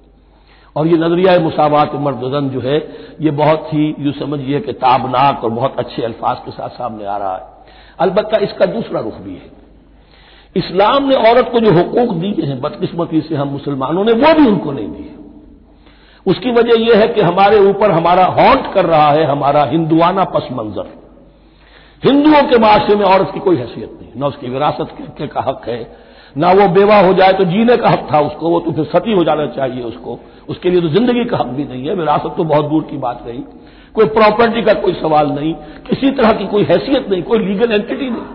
और 0.75 0.87
ये 0.87 0.97
नज़रिया 0.97 1.39
मुसावत 1.39 1.91
मर्दन 1.95 2.49
जो 2.49 2.59
है, 2.61 2.77
ये 3.21 3.31
बहुत 3.31 3.69
ही, 3.73 3.95
यू 3.99 4.11
समझिए 4.11 4.59
कि 4.59 4.73
ताबनाक 4.73 5.43
और 5.43 5.49
बहुत 5.49 5.75
अच्छे 5.79 6.01
अल्फाज 6.01 6.37
के 6.45 6.51
साथ 6.51 6.69
सामने 6.69 7.05
आ 7.05 7.17
रहा 7.17 7.35
है। 7.35 7.43
अलबत् 7.99 8.33
इसका 8.33 8.65
दूसरा 8.65 8.99
रुख 8.99 9.15
भी 9.15 9.33
है। 9.33 9.51
इस्लाम 10.55 11.03
ने 11.03 11.15
औरत 11.15 11.49
को 11.51 11.59
जो 11.59 11.71
हकूक 11.71 12.15
दिए 12.15 12.45
हैं, 12.45 12.61
बदकिस्मती 12.61 13.21
से 13.21 13.35
हम 13.35 13.47
मुसलमानों 13.47 14.05
ने, 14.05 14.11
वो 14.11 14.33
भी 14.33 14.47
उनको 14.47 14.71
नहीं 14.71 14.87
दिए। 14.87 15.15
उसकी 16.25 16.51
वजह 16.51 16.81
यह 16.81 16.99
है 16.99 17.07
कि 17.07 17.21
हमारे 17.21 17.59
ऊपर 17.59 17.91
हमारा 17.91 18.25
हॉन्ट 18.35 18.73
कर 18.73 18.85
रहा 18.85 19.09
है, 19.11 19.23
हमारा 19.25 19.63
हिंदुआना 19.65 20.23
पस 20.25 20.47
मंजर। 20.51 20.91
हिंदुओं 22.03 22.41
के 22.49 22.57
माशरे 22.59 22.95
में 22.95 23.05
औरत 23.05 23.31
की 23.33 23.39
कोई 23.39 23.57
हैसियत 23.57 23.97
नहीं, 24.01 24.11
न 24.17 24.23
उसकी 24.23 24.49
विरासत 24.49 24.95
के, 25.17 25.27
का 25.27 25.41
हक 25.41 25.67
है, 25.67 25.81
ना 26.35 26.51
वो 26.51 26.67
बेवा 26.69 26.99
हो 26.99 27.13
जाए 27.13 27.33
तो 27.33 27.43
जीने 27.45 27.75
का 27.77 27.89
हक 27.89 28.07
था 28.13 28.19
उसको, 28.19 28.49
वो 28.49 28.59
तो 28.59 28.71
फिर 28.71 28.85
सती 28.85 29.13
हो 29.13 29.23
जाना 29.23 29.45
चाहिए 29.47 29.83
उसको। 29.83 30.19
उसके 30.49 30.69
लिए 30.69 30.81
तो 30.81 30.87
ज़िंदगी 30.89 31.25
का 31.25 31.37
हक 31.37 31.47
भी 31.47 31.63
नहीं 31.65 31.87
है, 31.87 31.95
विरासत 31.95 32.33
तो 32.37 32.43
बहुत 32.43 32.65
दूर 32.65 32.83
की 32.83 32.97
बात 32.97 33.23
रही। 33.27 33.43
कोई 33.95 34.05
प्रॉपर्टी 34.11 34.61
का 34.61 34.73
कोई 34.81 34.93
सवाल 34.93 35.31
नहीं, 35.31 35.53
किसी 35.89 36.09
तरह 36.11 36.31
की 36.31 36.47
कोई 36.47 36.63
हैसियत 36.63 37.09
नहीं, 37.09 37.21
कोई 37.23 37.39
लीगल 37.39 37.71
एंटिटी 37.71 38.09
नहीं। 38.09 38.25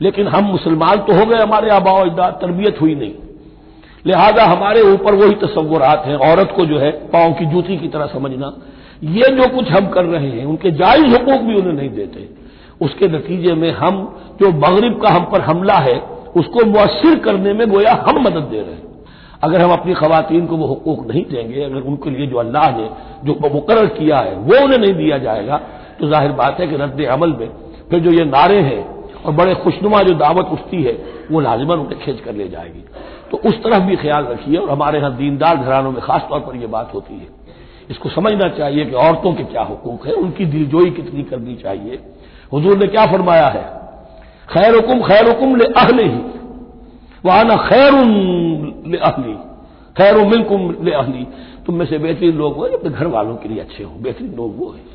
लेकिन 0.00 0.28
हम 0.28 0.44
मुसलमान 0.44 0.98
तो 0.98 1.12
हो 1.12 1.26
गए, 1.26 1.42
हमारे 1.42 1.70
आबाओ 1.70 2.08
तरबियत 2.38 2.80
हुई 2.80 2.94
नहीं। 2.94 3.12
लिहाजा 4.04 4.44
हमारे 4.44 4.80
ऊपर 4.82 5.14
वही 5.14 5.34
तस्वुरात 5.34 6.02
हैं, 6.06 6.16
औरत 6.16 6.52
को 6.56 6.64
जो 6.66 6.78
है 6.78 6.90
पाँव 6.90 7.32
की 7.32 7.46
जूती 7.46 7.76
की 7.76 7.88
तरह 7.88 8.06
समझना। 8.06 8.52
ये 9.02 9.30
जो 9.36 9.48
कुछ 9.48 9.70
हम 9.70 9.88
कर 9.88 10.04
रहे 10.04 10.28
हैं, 10.28 10.44
उनके 10.44 10.70
जायज़ 10.70 11.06
हुकूक 11.06 11.40
भी 11.40 11.54
उन्हें 11.54 11.72
नहीं 11.72 11.90
देते। 11.90 12.28
उसके 12.80 13.08
नतीजे 13.08 13.54
में 13.54 13.70
हम, 13.70 13.96
जो 14.40 14.50
मगरब 14.50 15.00
का 15.02 15.08
हम 15.08 15.24
पर 15.24 15.40
हमला 15.40 15.78
है, 15.78 15.96
उसको 16.36 16.64
मुसर 16.66 17.18
करने 17.18 17.52
में 17.52 17.68
गोया 17.70 17.92
हम 18.08 18.22
मदद 18.22 18.48
दे 18.50 18.60
रहे 18.60 18.72
हैं। 18.72 18.82
अगर 19.42 19.60
हम 19.60 19.72
अपनी 19.72 19.94
खातन 19.94 20.46
को 20.46 20.56
वो 20.56 20.66
हकूक 20.66 21.06
नहीं 21.08 21.24
देंगे, 21.24 21.62
अगर 21.62 21.80
उनके 21.82 22.10
लिए 22.10 22.26
जो 22.26 22.36
अल्लाह 22.36 22.70
ने, 22.76 22.88
जो 23.24 23.32
मुकर 23.54 23.86
किया 23.86 24.18
है, 24.18 24.34
वो 24.34 24.64
उन्हें 24.64 24.78
नहीं 24.78 24.94
दिया 24.94 25.18
जाएगा 25.18 25.56
तो 26.00 26.08
ज़ाहिर 26.08 26.32
बात 26.32 26.60
है 26.60 26.66
कि 26.66 26.76
रद्द 26.76 27.04
अमल 27.06 27.32
में 27.40 27.48
फिर 27.90 28.00
जो 28.00 28.10
ये 28.10 28.24
नारे 28.24 28.60
हैं 28.60 28.82
और 29.24 29.32
बड़े 29.32 29.54
खुशनुमा 29.54 30.02
जो 30.02 30.14
दावत 30.14 30.48
उठती 30.52 30.82
है, 30.82 30.92
वो 31.30 31.40
लाजमन 31.40 31.78
उन्हें 31.78 32.00
खींच 32.00 32.20
कर 32.20 32.34
ले 32.34 32.48
जाएगी। 32.48 32.84
तो 33.30 33.36
उस 33.36 33.62
तरफ़ 33.62 33.82
भी 33.82 33.96
ख्याल 33.96 34.24
रखिए 34.24 34.56
और 34.56 34.70
हमारे 34.70 34.98
यहाँ 34.98 35.16
दीनदार 35.16 35.56
घरानों 35.56 35.92
में 35.92 36.00
खासतौर 36.00 36.40
पर 36.40 36.56
यह 36.56 36.66
बात 36.66 36.94
होती 36.94 37.14
है। 37.14 37.26
इसको 37.90 38.08
समझना 38.08 38.48
चाहिए 38.48 38.84
कि 38.84 38.92
औरतों 38.92 39.34
के 39.34 39.44
क्या 39.44 39.62
हकूक 39.62 40.06
है, 40.06 40.12
उनकी 40.12 40.44
दिलजोई 40.44 40.90
कितनी 40.90 41.22
करनी 41.22 41.56
चाहिए। 41.56 41.98
हजूर 42.54 42.78
ने 42.78 42.86
क्या 42.86 43.06
फरमाया 43.06 43.46
है? 43.46 43.84
खैर 44.48 44.74
हुकुम 44.74 45.02
खैर 45.02 45.28
हुकुम 45.28 45.56
ले 45.56 45.64
अहल 45.64 45.98
ही। 45.98 46.40
वाना 47.24 47.56
खैर 47.56 47.92
ले 48.86 48.96
अहली। 48.96 49.34
खैर 49.96 50.26
मिलकुम 50.26 50.76
ले 50.82 50.90
अहली। 50.90 51.26
तुम 51.66 51.74
में 51.74 51.86
से 51.86 51.98
बेहतरीन 51.98 52.36
लोग 52.36 52.56
हो, 52.56 52.62
अपने 52.62 52.90
घर 52.90 53.06
वालों 53.06 53.36
के 53.36 53.48
लिए 53.48 53.60
अच्छे 53.60 53.84
हो। 53.84 53.94
बेहतरीन 53.94 54.34
लोग 54.34 54.58
वो 54.58 54.70
है। 54.70 54.93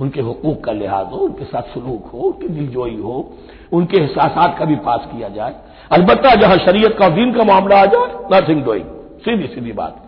उनके 0.00 0.20
हकूक 0.20 0.62
का 0.64 0.72
लिहाज 0.72 1.06
हो, 1.12 1.18
उनके 1.18 1.44
साथ 1.44 1.74
सलूक 1.74 2.10
हो, 2.12 2.18
उनकी 2.18 2.48
दिलजोई 2.48 2.96
हो, 2.96 3.32
उनके 3.72 3.96
एहसास 3.96 4.58
का 4.58 4.64
भी 4.64 4.76
पास 4.76 5.08
किया 5.12 5.28
जाए। 5.28 5.54
अलबत् 5.92 6.26
जहाँ 6.40 6.56
शरीयत 6.56 6.96
का 6.98 7.08
दीन 7.08 7.32
का 7.32 7.44
मामला 7.44 7.80
आ 7.80 7.86
जाए 7.86 8.08
नथिंग 8.32 8.62
डूइंग 8.64 8.84
सीधी 9.24 9.46
सीधी 9.46 9.72
बात। 9.72 10.02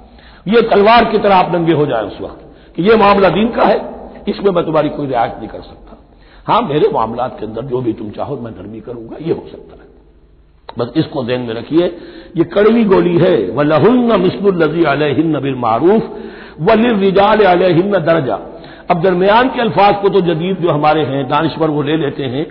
ये 0.49 0.63
तलवार 0.63 1.05
की 1.05 1.19
तरह 1.19 1.37
आप 1.37 1.55
नंगे 1.55 1.73
हो 1.73 1.87
जाए 1.87 2.03
उस 2.03 2.21
वक्त 2.21 2.75
कि 2.77 2.83
ये 2.83 2.97
मामला 2.97 3.29
दीन 3.29 3.49
का 3.49 3.65
है, 3.65 3.79
इसमें 4.29 4.51
मैं 4.51 4.65
तुम्हारी 4.65 4.89
कोई 4.89 5.07
रियायत 5.07 5.35
नहीं 5.39 5.49
कर 5.49 5.61
सकता। 5.61 5.99
हाँ 6.47 6.61
मेरे 6.63 6.89
मामला 6.93 7.27
के 7.29 7.47
अंदर 7.47 7.63
जो 7.63 7.81
भी 7.81 7.93
तुम 7.93 8.11
चाहो, 8.11 8.37
मैं 8.37 8.51
नरमी 8.51 8.81
करूँगा, 8.81 9.17
ये 9.21 9.33
हो 9.33 9.47
सकता 9.51 9.77
है। 9.77 9.91
बस 10.79 10.93
इसको 10.97 11.25
ध्यान 11.25 11.41
में 11.41 11.55
रखिए, 11.55 11.87
ये 12.37 12.45
कड़वी 12.45 12.85
गोली 12.85 13.17
है। 13.19 13.51
व 13.51 13.63
लहुन्न 13.63 14.21
मिसबुल्लजी 14.21 14.85
अलहिन्न 14.85 15.41
बिल 15.41 15.55
मारूफ 15.55 16.03
वलिर 16.61 16.97
रिजाल 16.97 17.45
अलहिन्न 17.45 17.99
दर्जा। 17.99 18.39
अब 18.91 19.03
दरमियान 19.03 19.49
के 19.49 19.61
अल्फाज 19.61 19.95
को 20.03 20.09
तो 20.09 20.21
जदीद 20.21 20.57
जो 20.57 20.71
हमारे 20.71 21.03
हैं 21.03 21.29
दानश्वर 21.29 21.71
वो 21.71 21.83
ले 21.83 21.97
लेते 21.97 22.23
हैं। 22.25 22.47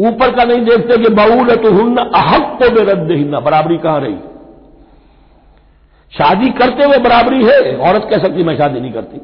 ऊपर 0.00 0.34
का 0.34 0.44
नहीं 0.44 0.64
देखते 0.64 0.96
कि 0.98 1.08
बऊल 1.14 1.54
तो 1.54 1.72
हन्न 1.72 1.96
अहक 1.96 2.58
को 2.62 2.70
बेरद 2.74 3.10
हिन्ना 3.10 3.40
बराबरी 3.40 3.76
कहाँ 3.78 4.00
रही? 4.00 4.16
शादी 6.12 6.50
करते 6.50 6.84
हुए 6.84 6.98
बराबरी 6.98 7.44
है, 7.44 7.76
औरत 7.76 8.08
कह 8.10 8.18
सकती, 8.18 8.42
मैं 8.42 8.58
शादी 8.58 8.80
नहीं 8.80 8.92
करती। 8.92 9.18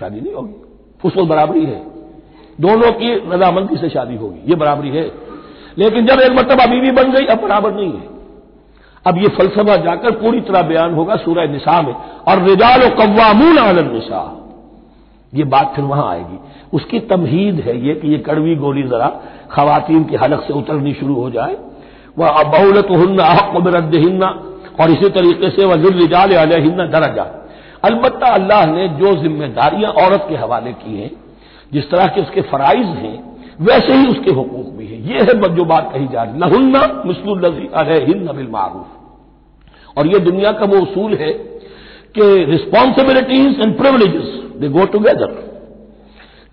शादी 0.00 0.20
नहीं 0.20 0.32
होगी 0.32 0.54
उसको 1.04 1.24
बराबरी 1.26 1.64
है। 1.64 1.82
दोनों 2.60 2.92
की 2.92 3.14
रजामंदी 3.30 3.76
से 3.76 3.88
शादी 3.88 4.16
होगी, 4.16 4.50
ये 4.50 4.54
बराबरी 4.54 4.88
है। 4.88 5.10
लेकिन 5.78 6.06
जब 6.06 6.20
एक 6.20 6.30
मरतबा 6.30 6.66
बीवी 6.66 6.90
बन 6.90 7.12
गई, 7.12 7.26
अब 7.26 7.40
बराबर 7.40 7.74
नहीं 7.74 7.92
है। 7.92 8.18
अब 9.06 9.18
ये 9.18 9.28
फलसफा 9.28 9.76
जाकर 9.76 10.10
पूरी 10.10 10.40
तरह 10.40 10.62
बयान 10.62 10.94
होगा, 10.94 11.16
सूरह 11.16 11.46
निशा 11.46 11.82
में, 11.82 11.94
और 12.28 12.42
रिजाल 12.42 12.88
कव्वामून 12.90 13.58
आलम 13.58 13.92
निशा 13.92 14.37
ये 15.32 15.44
बात 15.44 15.72
फिर 15.76 15.84
वहाँ 15.84 16.10
आएगी। 16.10 16.38
उसकी 16.72 16.98
तमहीद 17.06 17.60
है 17.60 17.76
ये 17.86 17.94
कि 17.94 18.08
ये 18.08 18.18
कड़वी 18.18 18.54
गोली 18.56 18.82
जरा 18.82 19.08
खातन 19.50 20.04
की 20.04 20.16
हलक 20.16 20.44
से 20.46 20.52
उतरनी 20.52 20.92
शुरू 20.94 21.14
हो 21.14 21.30
जाए। 21.30 21.56
वह 22.18 22.42
बहुलत 22.42 22.90
हन्ना 22.90 23.24
अहक 23.24 23.94
हिन्ना 23.94 24.28
और 24.80 24.90
इसी 24.90 25.08
तरीके 25.10 25.50
से 25.50 25.64
वह 25.64 25.76
जुर्रिजाल 25.76 26.32
हिन्ना 26.54 26.86
दर्जा। 26.88 27.26
अलबत् 27.84 28.22
अल्लाह 28.24 28.64
ने 28.66 28.88
जो 28.88 29.14
जिम्मेदारियाँ 29.16 29.90
औरत 30.04 30.26
के 30.28 30.36
हवाले 30.36 30.72
की 30.72 30.96
हैं, 30.96 31.10
जिस 31.72 31.90
तरह 31.90 32.06
के 32.06 32.20
उसके 32.20 32.40
फराइज 32.42 32.86
हैं, 32.86 33.16
वैसे 33.60 33.94
ही 33.94 34.06
उसके 34.06 34.30
हकूक 34.30 34.66
भी 34.76 34.86
है। 34.86 35.00
ये 35.08 35.20
है 35.20 35.54
जो 35.56 35.64
बात 35.64 35.90
कही 35.92 36.06
जा 36.08 36.22
रही 36.22 36.38
लहुन्ना 36.38 37.02
मिसलुल्लहिन्न 37.06 38.32
बिल 38.32 38.48
मारूफ। 38.50 39.98
और 39.98 40.06
ये 40.06 40.18
दुनिया 40.20 40.52
का 40.52 40.66
वो 40.66 40.80
उसूल 40.80 41.14
है 41.14 41.32
कि 42.14 42.44
responsibilities 42.44 43.60
and 43.60 43.76
privileges 43.78 44.34
they 44.58 44.68
go 44.68 44.84
together 44.86 45.30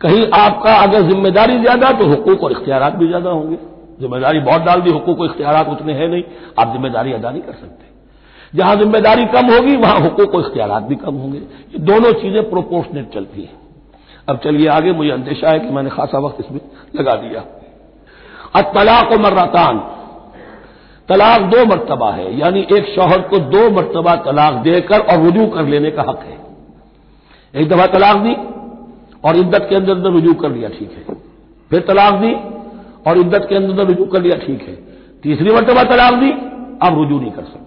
कहीं 0.01 0.27
आपका 0.35 0.74
अगर 0.77 1.01
ज़िम्मेदारी 1.01 1.57
ज़्यादा 1.59 1.91
तो 1.91 2.07
हकूक 2.07 2.43
और 2.43 2.51
इख्तियार 2.51 2.95
भी 2.97 3.07
ज़्यादा 3.07 3.29
होंगे। 3.29 3.57
ज़िम्मेदारी 4.01 4.39
बहुत 4.41 4.62
डाल 4.62 4.81
दी, 4.81 4.89
हकूक 4.91 5.19
और 5.19 5.25
इख्तियार 5.25 5.69
उतने 5.71 5.93
हैं 5.93 6.07
नहीं। 6.09 6.24
आप 6.59 6.71
ज़िम्मेदारी 6.74 7.13
अदा 7.13 7.29
नहीं 7.31 7.41
कर 7.41 7.53
सकते। 7.53 7.83
जहाँ 8.53 8.75
ज़िम्मेदारी 8.75 9.25
कम 9.25 9.45
होगी, 9.47 9.75
वहाँ 9.77 10.00
हकूक 10.00 10.35
और 10.35 10.41
इख्तियार 10.41 10.81
भी 10.83 10.95
कम 10.95 11.15
होंगे। 11.15 11.38
ये 11.38 11.79
दोनों 11.81 12.12
चीज़ें 12.13 12.50
प्रोपोर्शनेट 12.50 13.13
चलती 13.13 13.41
हैं। 13.41 13.57
अब 14.29 14.39
चलिए 14.43 14.67
आगे, 14.69 14.91
मुझे 14.91 15.09
अंदेशा 15.12 15.50
है 15.50 15.59
कि 15.59 15.69
मैंने 15.69 15.89
खासा 15.89 16.19
वक्त 16.19 16.39
इसमें 16.39 16.59
लगा 16.95 17.15
दिया। 17.15 17.43
अब 18.55 18.71
तलाक 18.75 19.12
और 19.12 19.19
मर्रातान। 19.19 19.79
तलाक 21.09 21.41
दो 21.50 21.65
मरतबा 21.65 22.12
है। 22.12 22.38
यानी 22.39 22.67
एक 22.74 22.95
शौहर 22.95 23.21
को 23.24 23.39
दो 23.51 23.69
मरतबा 23.71 24.15
तलाक 24.24 24.53
देकर 24.63 25.00
और 25.00 25.24
रुजू 25.24 25.45
कर 25.47 25.65
लेने 25.65 25.91
का 25.91 26.01
हक 26.01 26.24
है। 26.24 26.38
एक 27.55 27.67
दफ़ा 27.69 27.85
तलाक 27.89 28.17
दी 28.17 28.35
और 29.24 29.38
इद्दत 29.38 29.65
के 29.69 29.75
अंदर 29.75 29.91
अंदर 29.91 30.09
रुजू 30.12 30.33
कर 30.35 30.51
लिया, 30.51 30.69
ठीक 30.69 30.91
है। 30.91 31.15
फिर 31.71 31.79
तलाक 31.88 32.13
दी 32.15 32.33
और 33.07 33.17
इद्दत 33.17 33.45
के 33.50 33.55
अंदर 33.55 33.69
अंदर 33.69 33.85
रुजू 33.85 34.05
कर 34.05 34.21
लिया, 34.21 34.38
ठीक 34.38 34.62
है। 34.62 34.75
तीसरी 35.24 35.51
मरतबा 35.51 35.83
तलाक 35.85 36.13
दी, 36.15 36.31
अब 36.81 36.97
रुजू 36.97 37.19
नहीं 37.19 37.31
कर 37.31 37.43
सकता 37.43 37.63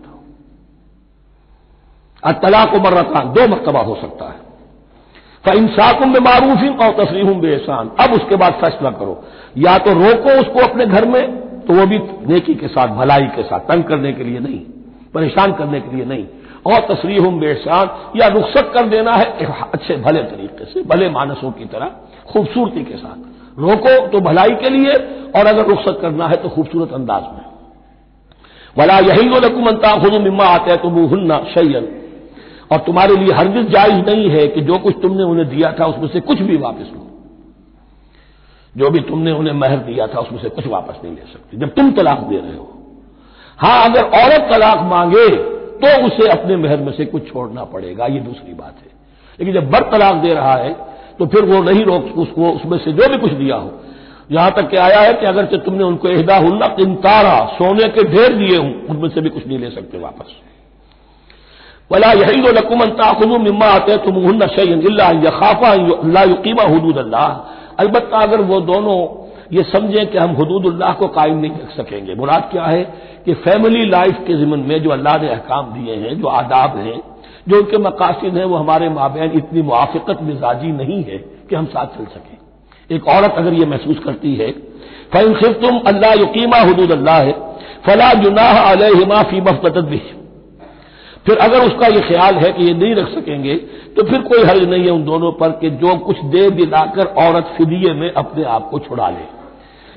अब 2.22 2.40
तलाक 2.42 2.74
उमर 2.74 2.94
रखा 2.94 3.22
दो 3.24 3.46
मरतबा 3.48 3.80
हो 3.80 3.94
सकता 3.94 4.24
है। 4.26 4.46
तो 5.44 5.52
इंसाकुम 5.58 6.12
में 6.12 6.20
मारूफी 6.20 6.68
और 6.76 6.92
तस्रीम 6.94 7.28
बेहसान 7.40 7.90
अब 8.00 8.12
उसके 8.12 8.36
बाद 8.36 8.52
फैसला 8.54 8.90
करो। 8.92 9.24
या 9.58 9.76
तो 9.78 9.92
रोको 9.94 10.40
उसको 10.40 10.60
अपने 10.62 10.86
घर 10.86 11.06
में 11.08 11.22
तो 11.62 11.74
वो 11.74 11.86
भी 11.86 11.98
नेकी 12.28 12.54
के 12.54 12.68
साथ, 12.68 12.88
भलाई 12.96 13.26
के 13.28 13.42
साथ, 13.42 13.60
तंग 13.60 13.84
करने 13.84 14.12
के 14.12 14.24
लिए 14.24 14.38
नहीं, 14.40 14.58
परेशान 15.14 15.52
करने 15.52 15.80
के 15.80 15.96
लिए 15.96 16.04
नहीं। 16.04 16.24
और 16.66 16.86
तस्रीम 16.86 17.38
बेहसान 17.40 18.18
या 18.20 18.26
रुखसत 18.26 18.70
कर 18.74 18.86
देना 18.86 19.12
है 19.12 19.24
अच्छे 19.72 19.96
भले 19.96 20.22
तरीके 20.22 20.64
से, 20.64 20.82
भले 20.82 21.10
मानसों 21.10 21.50
की 21.50 21.64
तरह, 21.64 21.90
खूबसूरती 22.32 22.84
के 22.84 22.96
साथ। 22.96 23.60
रोको 23.60 24.06
तो 24.08 24.20
भलाई 24.20 24.54
के 24.54 24.70
लिए, 24.70 24.94
और 25.36 25.46
अगर 25.46 25.66
रुखसत 25.66 25.98
करना 26.02 26.28
है 26.28 26.36
तो 26.36 26.48
खूबसूरत 26.48 26.92
अंदाज 26.92 27.22
में। 27.22 27.46
भला 28.78 28.98
यही 28.98 29.28
वो 29.28 29.38
लकुमंता 29.38 29.94
खुद 30.00 30.14
मिम्मा 30.14 30.44
आते 30.44 30.70
हैं 30.70 30.80
तो 30.82 30.90
मुहन्ना 30.90 31.38
शैयन 31.54 31.88
और 32.72 32.78
तुम्हारे 32.78 33.16
लिए 33.16 33.34
हरगिज 33.34 33.68
जायज़ 33.68 34.04
नहीं 34.06 34.28
है 34.30 34.46
कि 34.48 34.60
जो 34.60 34.78
कुछ 34.78 34.94
तुमने 35.02 35.22
उन्हें 35.22 35.48
दिया 35.48 35.72
था, 35.72 35.86
उसमें 35.86 36.08
से 36.08 36.20
कुछ 36.20 36.38
भी 36.38 36.56
वापस 36.56 36.90
लो। 36.94 37.04
जो 38.76 38.90
भी 38.90 39.00
तुमने 39.00 39.32
उन्हें 39.32 39.54
महर 39.54 39.76
दिया 39.76 40.06
था, 40.06 40.20
उसमें 40.20 40.38
से 40.38 40.48
कुछ 40.48 40.66
वापस 40.66 40.94
नहीं 41.04 41.14
ले 41.14 41.32
सकते। 41.32 41.56
जब 41.56 41.74
तुम 41.74 41.90
तलाक 41.92 42.18
दे 42.18 42.36
रहे 42.36 42.56
हो। 42.56 42.74
हाँ, 43.58 43.90
अगर 43.90 44.02
औरत 44.02 44.48
तलाक 44.52 44.82
मांगे 44.82 45.57
तो 45.80 45.88
उसे 46.06 46.28
अपने 46.30 46.56
महर 46.58 46.80
में 46.80 46.92
से 46.92 47.04
कुछ 47.06 47.28
छोड़ना 47.28 47.64
पड़ेगा, 47.66 48.06
ये 48.06 48.20
दूसरी 48.20 48.54
बात 48.54 48.74
है। 48.76 48.90
लेकिन 49.38 49.54
जब 49.54 49.70
बर 49.70 49.90
तलाक 49.90 50.14
दे 50.22 50.34
रहा 50.34 50.54
है 50.54 50.72
तो 51.18 51.26
फिर 51.26 51.44
वो 51.44 51.62
नहीं 51.62 51.84
रोक 51.84 52.18
उसको, 52.18 52.50
उसमें 52.50 52.78
से 52.78 52.92
जो 52.92 53.08
भी 53.08 53.16
कुछ 53.18 53.32
दिया 53.34 53.56
हो। 53.56 53.70
यहाँ 54.32 54.50
तक 54.52 54.68
कि 54.70 54.76
आया 54.78 55.00
है 55.00 55.12
कि 55.14 55.26
अगर 55.26 55.44
तुमने 55.58 55.84
उनको 55.84 56.08
एहदा 56.08 56.36
हुल्ला 56.38 56.66
तारा 57.02 57.36
सोने 57.52 57.88
के 57.88 58.02
ढेर 58.06 58.32
दिए 58.34 58.56
हूँ, 58.56 58.86
उनमें 58.86 59.08
से 59.08 59.20
भी 59.20 59.28
कुछ 59.30 59.46
नहीं 59.46 59.58
ले 59.58 59.70
सकते 59.70 59.98
वापस। 59.98 60.34
वला 61.90 62.12
यही 62.14 62.40
दो 62.42 62.50
लकुमन 62.52 62.90
ताखुद 62.96 63.28
मिम्मा 63.40 63.66
आते 63.68 63.96
तुम 64.04 64.16
हन्ना 64.26 64.46
शैन 64.48 64.80
अल्लाह 64.82 66.22
युकीमा 66.24 66.64
हदूद 66.64 66.98
अल्लाह 66.98 67.28
अलबत् 67.80 68.12
अगर 68.14 68.40
वो 68.42 68.60
दोनों 68.62 68.98
ये 69.50 69.62
समझें 69.64 70.06
कि 70.06 70.18
हम 70.18 70.30
हदूदुल्लाह 70.36 70.92
को 70.94 71.06
कायम 71.10 71.38
नहीं 71.38 71.50
रख 71.52 71.70
सकेंगे। 71.72 72.14
मुराद 72.14 72.48
क्या 72.50 72.64
है 72.64 72.82
कि 73.24 73.34
फैमिली 73.36 73.84
लाइफ 73.86 74.16
के 74.26 74.34
जिमन 74.36 74.64
में 74.68 74.82
जो 74.82 74.90
अल्लाह 74.90 75.16
ने 75.22 75.28
अहकाम 75.28 75.72
दिए 75.72 75.94
हैं, 75.96 76.20
जो 76.20 76.26
आदाब 76.28 76.76
हैं, 76.78 77.00
जो 77.48 77.56
उनके 77.56 77.78
मकासद 77.80 78.36
हैं, 78.36 78.44
वो 78.44 78.56
हमारे 78.56 78.88
माबेन 78.90 79.32
इतनी 79.36 79.62
मुआफ़त 79.62 80.22
मिजाजी 80.22 80.72
नहीं 80.74 81.02
है 81.04 81.18
कि 81.48 81.54
हम 81.54 81.66
साथ 81.68 81.96
चल 81.96 82.04
सकें। 82.14 82.36
एक 82.90 83.08
औरत 83.08 83.34
अगर 83.38 83.54
ये 83.54 83.66
महसूस 83.66 83.98
करती 84.04 84.34
है 84.34 84.50
फ़ैन 85.12 85.34
सिर्फ़ 85.34 85.56
तुम 85.58 85.78
अल्लाह 85.86 86.12
यकीमा 86.14 86.56
हदूद 86.60 86.92
अल्लाह 86.92 87.18
है, 87.18 87.32
फला 87.86 88.12
जुनाह 88.14 88.60
अलहिमा 88.62 89.22
फ़ी 89.22 89.40
मफत 89.42 89.78
भी 89.84 90.00
फिर 91.26 91.36
अगर 91.38 91.64
उसका 91.64 91.86
यह 91.86 92.00
ख्याल 92.00 92.34
है 92.34 92.50
कि 92.52 92.64
ये 92.64 92.74
नहीं 92.74 92.94
रख 92.94 93.08
सकेंगे 93.08 93.54
तो 93.96 94.02
फिर 94.02 94.20
कोई 94.22 94.44
हर्ज 94.44 94.62
नहीं 94.68 94.84
है 94.84 94.90
उन 94.90 95.04
दोनों 95.04 95.32
पर 95.32 95.50
कि 95.60 95.70
जो 95.80 95.96
कुछ 96.00 96.20
दे 96.26 96.48
दिलाकर 96.50 97.06
औरत 97.22 97.52
फिदिये 97.56 97.92
में 97.94 98.10
अपने 98.12 98.44
आप 98.50 98.68
को 98.70 98.78
छुड़ा 98.78 99.08
ले। 99.08 99.26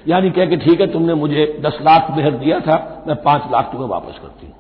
यानी 0.08 0.30
कह 0.30 0.46
के 0.46 0.58
ठीक 0.58 0.82
है, 0.82 0.88
तुमने 0.88 1.14
मुझे 1.14 1.62
दस 1.66 1.78
लाख 1.82 2.08
मेहर 2.18 2.32
दिया 2.32 2.60
था, 2.60 3.04
मैं 3.08 3.16
पाँच 3.16 3.42
लाख 3.52 3.72
तुम्हें 3.72 3.90
वापस 3.90 4.20
करती 4.22 4.48
हूँ। 4.48 4.56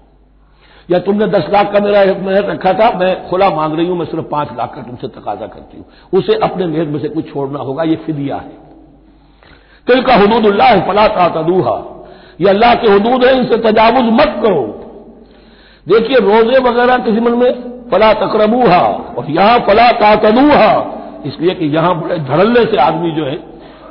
या 0.89 1.00
तुमने 1.00 1.27
दस 1.27 1.45
लाख 1.50 1.71
का 1.74 1.79
मेरा 1.79 2.03
मेहर 2.21 2.45
रखा 2.45 2.74
था, 2.74 2.89
मैं 3.00 3.29
खुला 3.29 3.50
मांग 3.50 3.75
रही 3.75 3.88
हूँ, 3.88 3.98
मैं 3.98 4.05
सिर्फ़ 4.05 4.25
पाँच 4.25 4.50
लाख 4.57 4.74
का 4.75 4.81
तुमसे 4.81 5.07
तकाजा 5.07 5.48
करती 5.48 5.77
हूँ। 5.77 5.86
उसे 6.13 6.36
अपने 6.39 6.65
मेहर 6.67 6.86
में 6.86 7.00
से 7.00 7.10
कुछ 7.10 7.33
छोड़ना 7.33 7.60
होगा 7.60 7.83
यह 7.83 7.98
फिदिया 8.05 8.36
है। 8.36 8.60
तिल 9.88 10.01
का 10.01 10.15
हदूदुल्लाह 10.15 10.79
फला 10.88 11.07
तादूहा 11.07 11.77
ये 12.41 12.50
अल्लाह 12.50 12.74
के 12.75 12.88
हदूद 12.88 13.25
है, 13.25 13.36
इनसे 13.38 13.57
तजावुज 13.57 14.13
मत 14.13 14.39
करो। 14.43 14.63
देखिए, 15.88 16.17
रोज़े 16.17 16.60
वगैरह 16.60 16.98
किसी 16.98 17.19
मन 17.19 17.33
में 17.33 17.51
फला 17.91 18.13
तकरबूहा, 18.13 18.81
और 19.17 19.25
यहाँ 19.29 19.60
फला 19.60 19.91
तातदूहा। 19.91 20.74
इसलिए 21.25 21.53
कि 21.53 21.65
यहाँ 21.65 22.01
बड़े 22.01 22.17
धड़ल्ले 22.19 22.63
से 22.65 22.77
आदमी 22.77 23.12
जो 23.12 23.25
है 23.25 23.36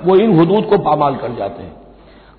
वो 0.04 0.16
इन 0.16 0.40
हदूद 0.40 0.64
को 0.64 0.78
पामाल 0.78 1.14
कर 1.14 1.36
जाते 1.38 1.62
हैं। 1.62 1.76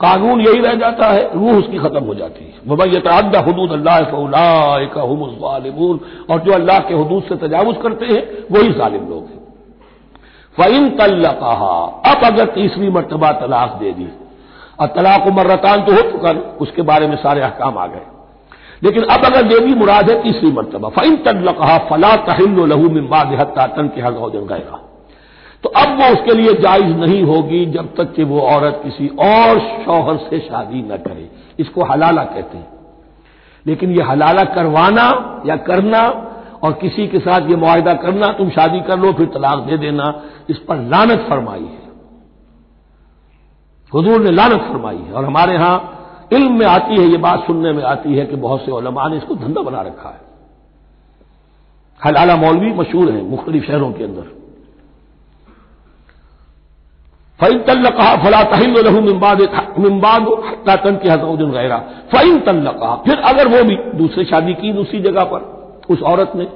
कानून 0.01 0.41
यही 0.41 0.59
रह 0.59 0.73
जाता 0.73 1.07
है, 1.07 1.33
रूह 1.33 1.57
उसकी 1.57 1.77
खत्म 1.77 2.03
हो 2.03 2.15
जाती 2.15 2.45
है। 2.45 2.53
वबा 2.67 2.85
यतअद्दा 2.85 3.39
हदूद 3.39 3.71
अल्लाह 3.71 3.99
फलामून 3.99 5.99
और 6.29 6.39
जो 6.39 6.51
अल्लाह 6.51 6.79
के 6.79 6.93
हदूद 6.93 7.23
से 7.23 7.35
तजावुज 7.35 7.75
करते 7.83 8.05
हैं, 8.05 8.27
वही 8.51 8.73
जालिम 8.73 9.09
लोग 9.09 9.25
हैं। 9.25 9.41
फ़ैन 10.57 10.89
तल 10.89 11.25
कहा 11.25 12.11
अब 12.11 12.33
अगर 12.33 12.45
तीसरी 12.45 12.89
मरतबा 12.89 13.31
तलाक 13.31 13.77
दे 13.79 13.91
दी। 13.91 14.07
और 14.79 14.87
तलाक 14.87 15.27
मर्रतान 15.27 15.81
तो 15.81 15.91
हो 15.91 16.01
चुका 16.01 16.57
उसके 16.61 16.81
बारे 16.81 17.07
में 17.07 17.15
सारे 17.15 17.41
अहकाम 17.41 17.77
आ 17.77 17.87
गए। 17.87 18.01
लेकिन 18.83 19.03
अब 19.03 19.25
अगर 19.25 19.41
देवी 19.41 19.75
मुराद 19.75 20.09
है 20.09 20.23
तीसरी 20.23 20.51
मरतबा। 20.51 20.89
फ़ैन 20.89 21.15
तल 21.15 21.51
कहा 21.51 21.77
फला 21.77 22.15
तहिल 22.15 22.69
लहू 22.69 22.89
मिम्बा 22.89 23.23
देहत्ता 23.23 23.67
तन 23.67 23.87
के 23.87 24.01
हर 24.01 24.11
गैरा। 24.11 24.90
तो 25.63 25.69
अब 25.69 25.87
वो 25.87 26.13
उसके 26.13 26.33
लिए 26.33 26.53
जायज़ 26.53 26.95
नहीं 26.95 27.23
होगी 27.23 27.65
जब 27.65 27.95
तक 27.95 28.13
कि 28.13 28.23
वो 28.23 28.41
औरत 28.41 28.81
किसी 28.83 29.07
और 29.07 29.59
शौहर 29.59 30.17
से 30.17 30.39
शादी 30.39 30.81
न 30.81 30.97
करे। 30.97 31.31
इसको 31.59 31.83
हलाला 31.83 32.23
कहते 32.23 32.57
हैं। 32.57 32.67
लेकिन 33.67 33.91
ये 33.91 34.03
हलाला 34.03 34.43
करवाना 34.43 35.41
या 35.45 35.55
करना 35.55 36.27
और 36.63 36.73
किसी 36.73 37.07
के 37.07 37.19
साथ 37.19 37.49
ये 37.49 37.55
मुआदा 37.55 37.93
करना, 37.93 38.27
तुम 38.27 38.49
शादी 38.49 38.81
कर 38.81 38.99
लो, 38.99 39.13
फिर 39.13 39.25
तलाक 39.25 39.59
दे 39.59 39.77
देना, 39.77 40.23
इस 40.49 40.57
पर 40.57 40.75
लानत 40.77 41.25
फरमाई 41.29 41.63
है। 41.63 41.81
हजूर 43.95 44.21
ने 44.21 44.31
लानत 44.31 44.61
फरमाई 44.61 44.97
है 44.97 45.13
और 45.13 45.25
हमारे 45.25 45.53
यहाँ 45.53 45.97
इल्म 46.33 46.59
में 46.59 46.65
आती 46.65 47.01
है, 47.01 47.07
ये 47.07 47.17
बात 47.17 47.47
सुनने 47.47 47.71
में 47.71 47.83
आती 47.83 48.13
है 48.13 48.25
कि 48.25 48.35
बहुत 48.35 48.65
से 48.65 48.71
ओलमा 48.71 49.07
ने 49.07 49.17
इसको 49.17 49.35
धंधा 49.35 49.61
बना 49.61 49.81
रखा 49.81 50.09
है। 50.09 50.21
हलाला 52.05 52.35
मौलवी 52.35 52.73
मशहूर 52.73 53.11
है 53.11 53.29
मुख्तलिफ़ 53.29 53.65
शहरों 53.65 53.93
के 53.93 54.03
अंदर। 54.03 54.40
फ़ैन 57.41 57.57
तल 57.59 57.89
कहा 57.89 58.15
फला 58.23 58.41
तहिल 58.49 58.77
रहू 58.77 59.01
मिम्बाद 59.01 59.39
तन 60.67 60.99
के 61.03 61.09
हजौदिन 61.09 61.51
गैरा 61.51 61.77
फ़ैन 62.11 62.39
तल 62.39 62.65
कहा 62.71 62.95
फिर 63.05 63.19
अगर 63.25 63.47
वो 63.47 63.63
भी 63.63 63.75
दूसरी 63.97 64.25
शादी 64.25 64.53
की 64.53 64.73
दूसरी 64.73 64.99
जगह 65.01 65.23
पर, 65.23 65.39
उस 65.89 66.01
औरत 66.03 66.31
ने, 66.35 66.47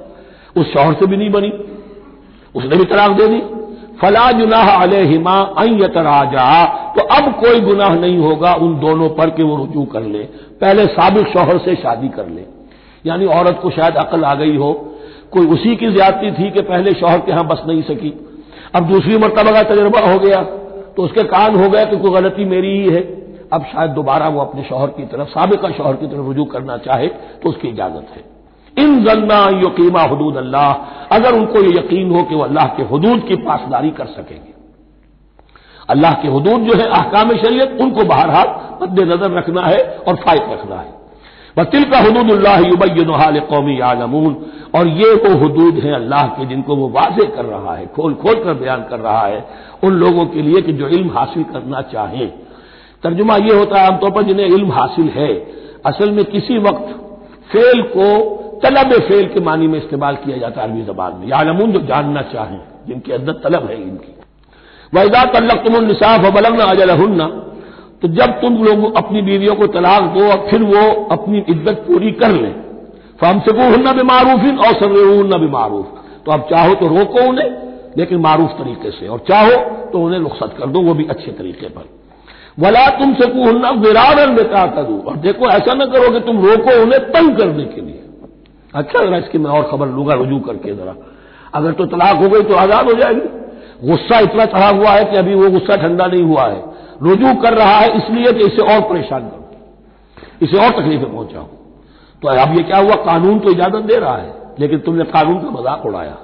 उस 0.56 0.72
शौहर 0.72 0.92
से 0.94 1.06
भी 1.06 1.16
नहीं 1.16 1.30
बनी, 1.30 1.52
उसने 2.54 2.76
भी 2.76 2.84
तलाक 2.84 3.10
दे 3.12 3.26
दी। 3.28 3.40
फला 4.00 4.30
जुनाह 4.32 4.70
अलहिमा 4.72 5.34
अयतराजा 5.58 6.64
तो 6.96 7.02
अब 7.14 7.32
कोई 7.34 7.60
गुनाह 7.60 7.94
नहीं 7.96 8.18
होगा 8.18 8.52
उन 8.56 8.78
दोनों 8.80 9.08
पर 9.10 9.30
कि 9.30 9.42
वो 9.42 9.56
रुजू 9.56 9.84
कर 9.84 10.02
ले। 10.04 10.18
पहले 10.60 10.84
सबक 10.88 11.32
शौहर 11.32 11.58
से 11.58 11.74
शादी 11.76 12.08
कर 12.08 12.28
ले। 12.28 12.44
यानी 13.04 13.26
औरत 13.34 13.58
को 13.62 13.70
शायद 13.70 13.96
अकल 13.96 14.24
आ 14.24 14.34
गई 14.34 14.56
हो, 14.56 14.72
कोई 15.32 15.46
उसी 15.48 15.74
की 15.76 15.92
ज्यादती 15.92 16.30
थी 16.32 16.50
कि 16.50 16.62
पहले 16.62 16.92
शौहर 16.94 17.18
के 17.18 17.32
यहाँ 17.32 17.46
बस 17.46 17.62
नहीं 17.66 17.82
सकी। 17.84 18.12
अब 18.74 18.88
दूसरी 18.88 19.18
मरतबा 19.18 19.52
का 19.52 19.62
तजर्बा 19.64 20.00
हो 20.02 20.18
गया। 20.18 20.44
तो 20.96 21.02
उसके 21.02 21.22
कान 21.22 21.56
हो 21.56 21.68
गया 21.70 21.84
कि 21.84 21.96
कोई 21.96 22.10
गलती 22.10 22.44
मेरी 22.44 22.70
ही 22.80 22.88
है। 22.88 23.02
अब 23.52 23.64
शायद 23.64 23.90
दोबारा 23.90 24.28
वो 24.28 24.40
अपने 24.40 24.62
शौहर 24.62 24.88
की 24.88 25.04
तरफ़, 25.06 25.28
सबका 25.28 25.70
शौहर 25.70 25.96
की 25.96 26.06
तरफ़ 26.06 26.20
रुजू 26.20 26.44
करना 26.44 26.76
चाहे 26.76 27.08
तो 27.08 27.48
उसकी 27.48 27.68
इजाज़त 27.68 28.06
है। 28.16 28.24
इन 28.76 29.04
जन्ना 29.04 29.38
यकीमा 29.60 30.02
हदूद 30.02 30.36
अल्लाह, 30.36 30.72
अगर 31.16 31.34
उनको 31.34 31.62
ये 31.62 31.78
यकीन 31.78 32.10
हो 32.10 32.22
कि 32.22 32.34
वह 32.34 32.44
अल्लाह 32.44 32.66
के 32.66 32.82
हदूद 32.82 33.22
की 33.28 33.36
पासदारी 33.36 33.90
कर 33.90 34.06
सकेंगे। 34.06 34.54
अल्लाह 35.88 36.12
के 36.12 36.28
हदूद 36.28 36.60
जो 36.60 36.78
है, 36.78 36.86
अहकाम 36.90 37.30
शरीयत, 37.36 37.78
उनको 37.80 38.04
बहरहाल 38.04 38.48
मद्देनजर 38.82 39.30
रखना 39.30 39.62
है 39.62 39.80
और 40.08 40.14
फायद 40.16 40.42
रखना 40.52 40.76
है। 40.76 40.94
तिल 41.64 41.84
का 41.84 41.98
हदूदुल्लाबैनहाल 41.98 43.40
कौमी 43.40 43.80
आलमून 43.80 44.36
और 44.74 44.88
ये 44.88 45.14
वो 45.14 45.36
हदूद 45.36 45.74
हैं 45.74 45.92
अल्लाह 45.92 46.26
के 46.26 46.46
जिनको 46.46 46.76
वो 46.76 46.88
वाजे 46.88 47.24
कर 47.26 47.44
रहा 47.44 47.74
है, 47.74 47.86
खोल 47.86 48.14
खोल 48.14 48.34
कर 48.34 48.54
बयान 48.54 48.82
कर 48.82 48.98
रहा 48.98 49.26
है, 49.26 49.44
उन 49.84 49.92
लोगों 49.92 50.26
के 50.26 50.42
लिए 50.42 50.62
कि 50.62 50.72
जो 50.72 50.88
इल्म 50.88 51.10
हासिल 51.10 51.42
करना 51.42 51.80
चाहें। 51.82 52.28
तर्जुमा 53.02 53.36
ये 53.36 53.54
होता 53.54 53.80
है 53.80 53.86
आमतौर 53.86 54.10
पर 54.10 54.22
जिन्हें 54.22 54.46
इल्म 54.46 54.72
हासिल 54.72 55.08
है, 55.08 55.34
असल 55.86 56.10
में 56.10 56.24
किसी 56.24 56.58
वक्त 56.58 56.94
फेल 57.52 57.82
को, 57.82 58.32
तलब 58.64 58.92
फेल 58.92 59.26
के 59.26 59.40
मानी 59.40 59.66
में 59.66 59.78
इस्तेमाल 59.78 60.16
किया 60.16 60.36
जाता 60.36 60.60
है 60.60 60.68
अरबी 60.68 60.82
जबान 60.82 61.12
में। 61.14 61.32
आलमून 61.32 61.72
जो 61.72 61.80
जानना 61.80 62.22
चाहें, 62.22 62.60
जिनके 62.88 63.12
अंदर 63.12 63.32
तलब 63.32 63.66
है 63.70 63.82
इनकी। 63.82 64.12
वैदा 64.92 65.24
तल्लक 65.24 65.64
तुम 65.64 65.84
निसाफ 65.84 66.32
बलगना 66.34 66.64
अजल 66.64 66.90
तो 68.02 68.08
जब 68.10 68.40
तुम 68.40 68.62
लोग 68.64 68.94
अपनी 68.96 69.22
बीवियों 69.22 69.54
को 69.54 69.66
तलाक 69.72 70.02
दो 70.14 70.24
और 70.30 70.46
फिर 70.50 70.62
वो 70.64 70.82
अपनी 71.12 71.38
इज़्ज़त 71.48 71.84
पूरी 71.86 72.10
कर 72.14 72.32
लें। 72.32 72.54
फम 73.20 73.40
से 73.40 73.52
हन्ना 73.58 73.92
भी 73.92 74.02
मारूफिन 74.04 74.58
और 74.58 74.74
सर्रना 74.74 75.36
भी 75.38 75.48
मारूफ 75.50 75.86
तो 76.26 76.32
अब 76.32 76.40
चाहो 76.50 76.74
तो 76.74 76.86
रोको 76.88 77.28
उन्हें, 77.28 77.50
लेकिन 77.98 78.20
मारूफ 78.20 78.50
तरीके 78.58 78.90
से। 78.90 79.06
और 79.08 79.18
चाहो 79.28 79.56
तो 79.92 80.00
उन्हें 80.00 80.20
रुख्सत 80.20 80.54
कर 80.58 80.66
दो, 80.66 80.80
वो 80.80 80.94
भी 80.94 81.04
अच्छे 81.06 81.30
तरीके 81.32 81.68
पर। 81.68 81.84
वला 82.58 82.86
तुम 82.98 83.14
से 83.14 83.26
कुहन्ना 83.28 83.70
विरान 83.80 84.18
में 84.30 84.44
कर 84.46 84.82
दू 84.82 84.98
और 85.00 85.16
देखो, 85.18 85.48
ऐसा 85.48 85.74
ना 85.74 85.84
करो 85.86 86.12
कि 86.12 86.20
तुम 86.20 86.44
रोको 86.44 86.80
उन्हें 86.82 87.00
तंग 87.12 87.36
करने 87.36 87.64
के 87.64 87.80
लिए। 87.80 88.02
अच्छा 88.74 89.04
जरा 89.04 89.16
इसकी 89.18 89.38
मैं 89.38 89.50
और 89.50 89.68
खबर 89.70 89.88
लूँगा, 89.88 90.14
रुजू 90.14 90.38
करके 90.40 90.74
जरा। 90.74 90.94
अगर 91.54 91.72
तो 91.72 91.86
तलाक 91.86 92.16
हो 92.16 92.28
गई 92.28 92.42
तो 92.42 92.54
आज़ाद 92.56 92.86
हो 92.86 92.94
जाएगी। 92.94 93.28
गुस्सा 93.84 94.18
इतना 94.20 94.44
चढ़ा 94.46 94.68
हुआ 94.70 94.90
है 94.90 95.04
कि 95.04 95.16
अभी 95.16 95.34
वो 95.34 95.50
गुस्सा 95.50 95.76
ठंडा 95.76 96.06
नहीं 96.06 96.22
हुआ 96.22 96.46
है। 96.46 96.62
रुजू 97.02 97.34
कर 97.42 97.54
रहा 97.54 97.78
है 97.78 97.96
इसलिए 97.96 98.32
कि 98.32 98.44
इसे 98.46 98.62
और 98.64 98.80
परेशान 98.88 99.22
करो 99.22 99.44
इसे 100.42 100.58
और 100.58 100.70
तकलीफें 100.72 101.12
पहुंचाओ। 101.12 101.44
तो 102.22 102.28
अब 102.30 102.56
ये 102.56 102.62
क्या 102.62 102.78
हुआ? 102.78 102.94
कानून 103.04 103.38
तो 103.38 103.50
इजाज़त 103.50 103.84
दे 103.84 103.96
रहा 103.96 104.16
है, 104.16 104.32
लेकिन 104.60 104.78
तुमने 104.80 105.04
कानून 105.06 105.38
का 105.40 105.50
मज़ाक 105.50 105.86
उड़ाया। 105.86 106.16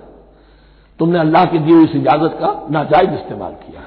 तुमने 1.01 1.19
अल्लाह 1.19 1.45
की 1.45 1.59
दी 1.59 1.73
हुई 1.73 1.85
इस 1.85 1.95
इजाज़त 1.97 2.37
का 2.41 2.51
नाजायज 2.71 3.13
इस्तेमाल 3.15 3.53
किया 3.61 3.81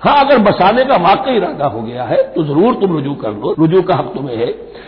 हाँ। 0.00 0.24
अगर 0.24 0.38
बसाने 0.42 0.84
का 0.84 0.96
वाकई 1.02 1.36
इरादा 1.36 1.66
हो 1.66 1.82
गया 1.82 2.04
है 2.04 2.22
तो 2.32 2.42
ज़रूर 2.44 2.74
तुम 2.74 2.92
रुजू 2.92 3.14
कर 3.16 3.32
लो 3.32 3.54
रुजू 3.58 3.82
का 3.82 3.94
हक 3.96 4.12
तुम्हें 4.14 4.36
है, 4.36 4.46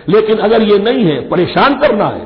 लेकिन 0.09 0.39
अगर 0.41 0.63
ये 0.63 0.79
नहीं 0.81 1.05
है, 1.05 1.21
परेशान 1.29 1.79
करना 1.79 2.07
है 2.07 2.25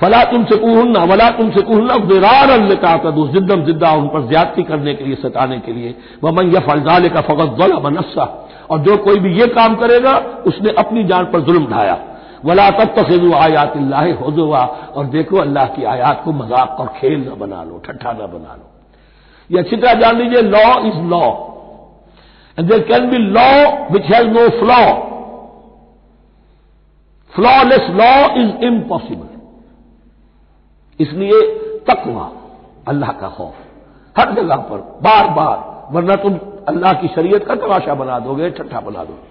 फला 0.00 0.22
तुमसे 0.24 0.56
कुहन्ना 0.56 1.02
वला 1.04 1.28
तुमसे 1.30 1.62
कुहन्ना 1.62 1.94
विरार 2.10 2.50
अल्लाह 2.50 3.10
जिद्दम 3.32 3.64
जिद्दा, 3.64 3.90
उन 3.92 4.06
पर 4.08 4.28
ज्यादती 4.28 4.62
करने 4.62 4.94
के 4.94 5.04
लिए, 5.04 5.14
सताने 5.16 5.58
के 5.60 5.72
लिए। 5.72 5.94
मैं 6.24 6.44
यह 6.44 6.60
फलजाल 6.60 7.08
का 7.08 7.20
फ़कत 7.20 7.56
गला 7.58 7.78
बनस्सा 7.80 8.24
और 8.70 8.78
जो 8.80 8.96
कोई 9.04 9.18
भी 9.20 9.32
ये 9.40 9.46
काम 9.48 9.74
करेगा, 9.76 10.14
उसने 10.46 10.74
अपनी 10.78 11.04
जान 11.04 11.24
पर 11.32 11.40
जुल्म 11.40 11.66
ढाया। 11.66 11.98
वला 12.44 12.68
तब 12.70 12.94
तक 12.96 13.08
आयात 13.36 13.76
होजुआ 14.20 14.60
और 14.96 15.06
देखो, 15.06 15.36
अल्लाह 15.38 15.66
की 15.66 15.84
आयात 15.84 16.22
को 16.24 16.32
मज़ाक 16.32 16.76
और 16.80 16.86
खेल 16.96 17.18
न 17.20 17.38
बना 17.38 17.62
लो, 17.64 17.82
ठट्ठा 17.86 18.12
न 18.12 18.26
बना 18.32 18.54
लो। 18.56 18.66
ये 19.50 19.58
अच्छी 19.58 19.76
तरह 19.76 19.94
जान 20.00 20.16
लीजिए 20.18 20.42
law 20.44 20.68
is 20.88 21.00
law 21.10 21.26
and 22.58 22.68
there 22.68 22.80
can 22.88 23.10
be 23.10 23.18
law 23.36 23.50
which 23.90 24.04
has 24.12 24.28
no 24.28 24.48
flaw 24.60 24.80
flawless 27.32 27.90
law 27.98 28.14
is 28.42 28.64
impossible 28.64 29.29
इसलिए 31.00 31.40
तकवा, 31.88 32.30
अल्लाह 32.88 33.12
का 33.12 33.28
खौफ। 33.28 33.54
हर 34.16 34.32
जगह 34.34 34.56
पर 34.68 34.78
बार 35.02 35.28
बार 35.28 35.58
वरना 35.92 36.16
तुम 36.16 36.38
अल्लाह 36.68 36.92
की 36.92 37.08
शरीयत 37.08 37.44
का 37.46 37.54
तमाशा 37.56 37.94
बना 37.94 38.18
दोगे, 38.18 38.50
ठट्ठा 38.50 38.80
बना 38.80 39.04
दोगे। 39.04 39.28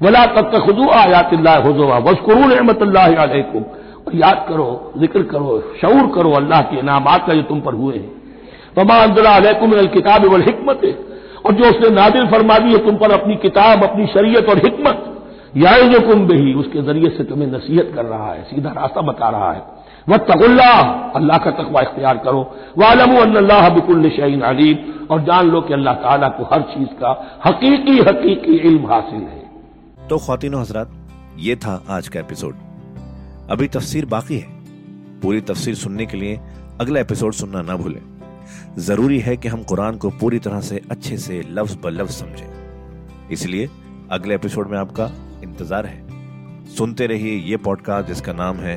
वला 0.00 0.24
तब 0.26 0.50
तक 0.52 0.58
खुदू 0.58 0.88
आयात 0.90 1.34
हुआ 1.34 1.98
वस्कुरू 2.00 2.48
रहमत 2.48 2.82
अलैकुम। 2.82 3.64
और 4.06 4.14
याद 4.16 4.44
करो, 4.48 4.92
ज़िक्र 4.98 5.22
करो, 5.22 5.58
शऊर 5.80 6.06
करो 6.14 6.30
अल्लाह 6.32 6.62
के 6.62 6.78
इनामात 6.78 7.26
का 7.26 7.34
जो 7.34 7.42
तुम 7.42 7.60
पर 7.60 7.74
हुए 7.74 7.96
हैं। 7.96 8.10
वमा 8.78 8.96
अलैकुम 9.34 9.74
किताब 9.86 10.24
वल 10.24 10.42
हिकमत। 10.42 10.80
और 11.46 11.52
जो 11.52 11.68
उसने 11.70 11.88
नादिल 11.90 12.26
फरमा 12.26 12.58
दी 12.58 12.72
है, 12.72 12.78
तुम 12.78 12.96
पर 12.96 13.12
अपनी 13.12 13.36
किताब, 13.36 13.82
अपनी 13.84 14.06
शरीयत 14.06 14.48
और 14.48 14.58
हिकमत। 14.58 15.08
या 15.56 15.72
जो 15.88 16.00
कुम 16.00 16.26
भी 16.26 16.54
उसके 16.54 16.82
ज़रिए 16.82 17.08
से 17.08 17.24
तुम्हें 17.24 17.46
नसीहत 17.46 17.92
कर 17.94 18.04
रहा 18.04 18.32
है, 18.32 18.42
सीधा 18.42 18.70
रास्ता 18.70 19.00
बता 19.00 19.28
रहा 19.28 19.52
है। 19.52 19.62
वह 20.08 20.16
तगुल्ला 20.28 20.70
अल्लाह 21.16 21.38
का 21.38 21.50
तकवा 21.52 21.80
इख्तियार 21.80 22.16
करो। 22.18 22.40
वालम 22.78 23.16
अल्लाह 23.18 23.68
बिकुल 23.74 24.08
शहीन 24.10 24.40
अलीम। 24.42 24.90
और 25.10 25.22
जान 25.22 25.50
लो 25.50 25.60
कि 25.60 25.72
अल्लाह 25.74 25.94
ताला 25.96 26.28
को 26.28 26.44
हर 26.52 26.62
चीज़ 26.68 26.88
का 27.00 27.10
हकीकी 27.46 27.98
हकीकी 28.00 28.56
इल्म 28.68 28.86
हासिल 28.86 29.22
है। 29.22 30.08
तो 30.08 30.18
खातिन 30.18 30.54
हजरात, 30.54 30.90
ये 31.38 31.56
था 31.56 31.82
आज 31.90 32.08
का 32.08 32.20
एपिसोड। 32.20 32.54
अभी 33.50 33.68
तफसीर 33.68 34.06
बाकी 34.06 34.38
है। 34.38 34.48
पूरी 35.22 35.40
तफसीर 35.40 35.74
सुनने 35.74 36.06
के 36.06 36.16
लिए 36.16 36.40
अगला 36.80 37.00
एपिसोड 37.00 37.32
सुनना 37.32 37.62
ना 37.62 37.76
भूलें। 37.76 38.00
ज़रूरी 38.78 39.18
है 39.20 39.36
कि 39.36 39.48
हम 39.48 39.62
कुरान 39.62 39.96
को 39.96 40.10
पूरी 40.20 40.38
तरह 40.38 40.60
से 40.60 40.80
अच्छे 40.90 41.16
से 41.18 41.40
लफ्ज 41.50 41.76
ब 41.84 41.88
लफ्ज 41.92 42.12
समझें। 42.12 43.28
इसलिए 43.30 43.68
अगले 44.12 44.34
एपिसोड 44.34 44.70
में 44.70 44.78
आपका 44.78 45.10
इंतज़ार 45.44 45.86
है। 45.86 46.66
सुनते 46.76 47.06
रहिए 47.06 47.36
ये 47.50 47.56
पॉडकास्ट 47.56 48.08
जिसका 48.08 48.32
नाम 48.32 48.56
है 48.56 48.76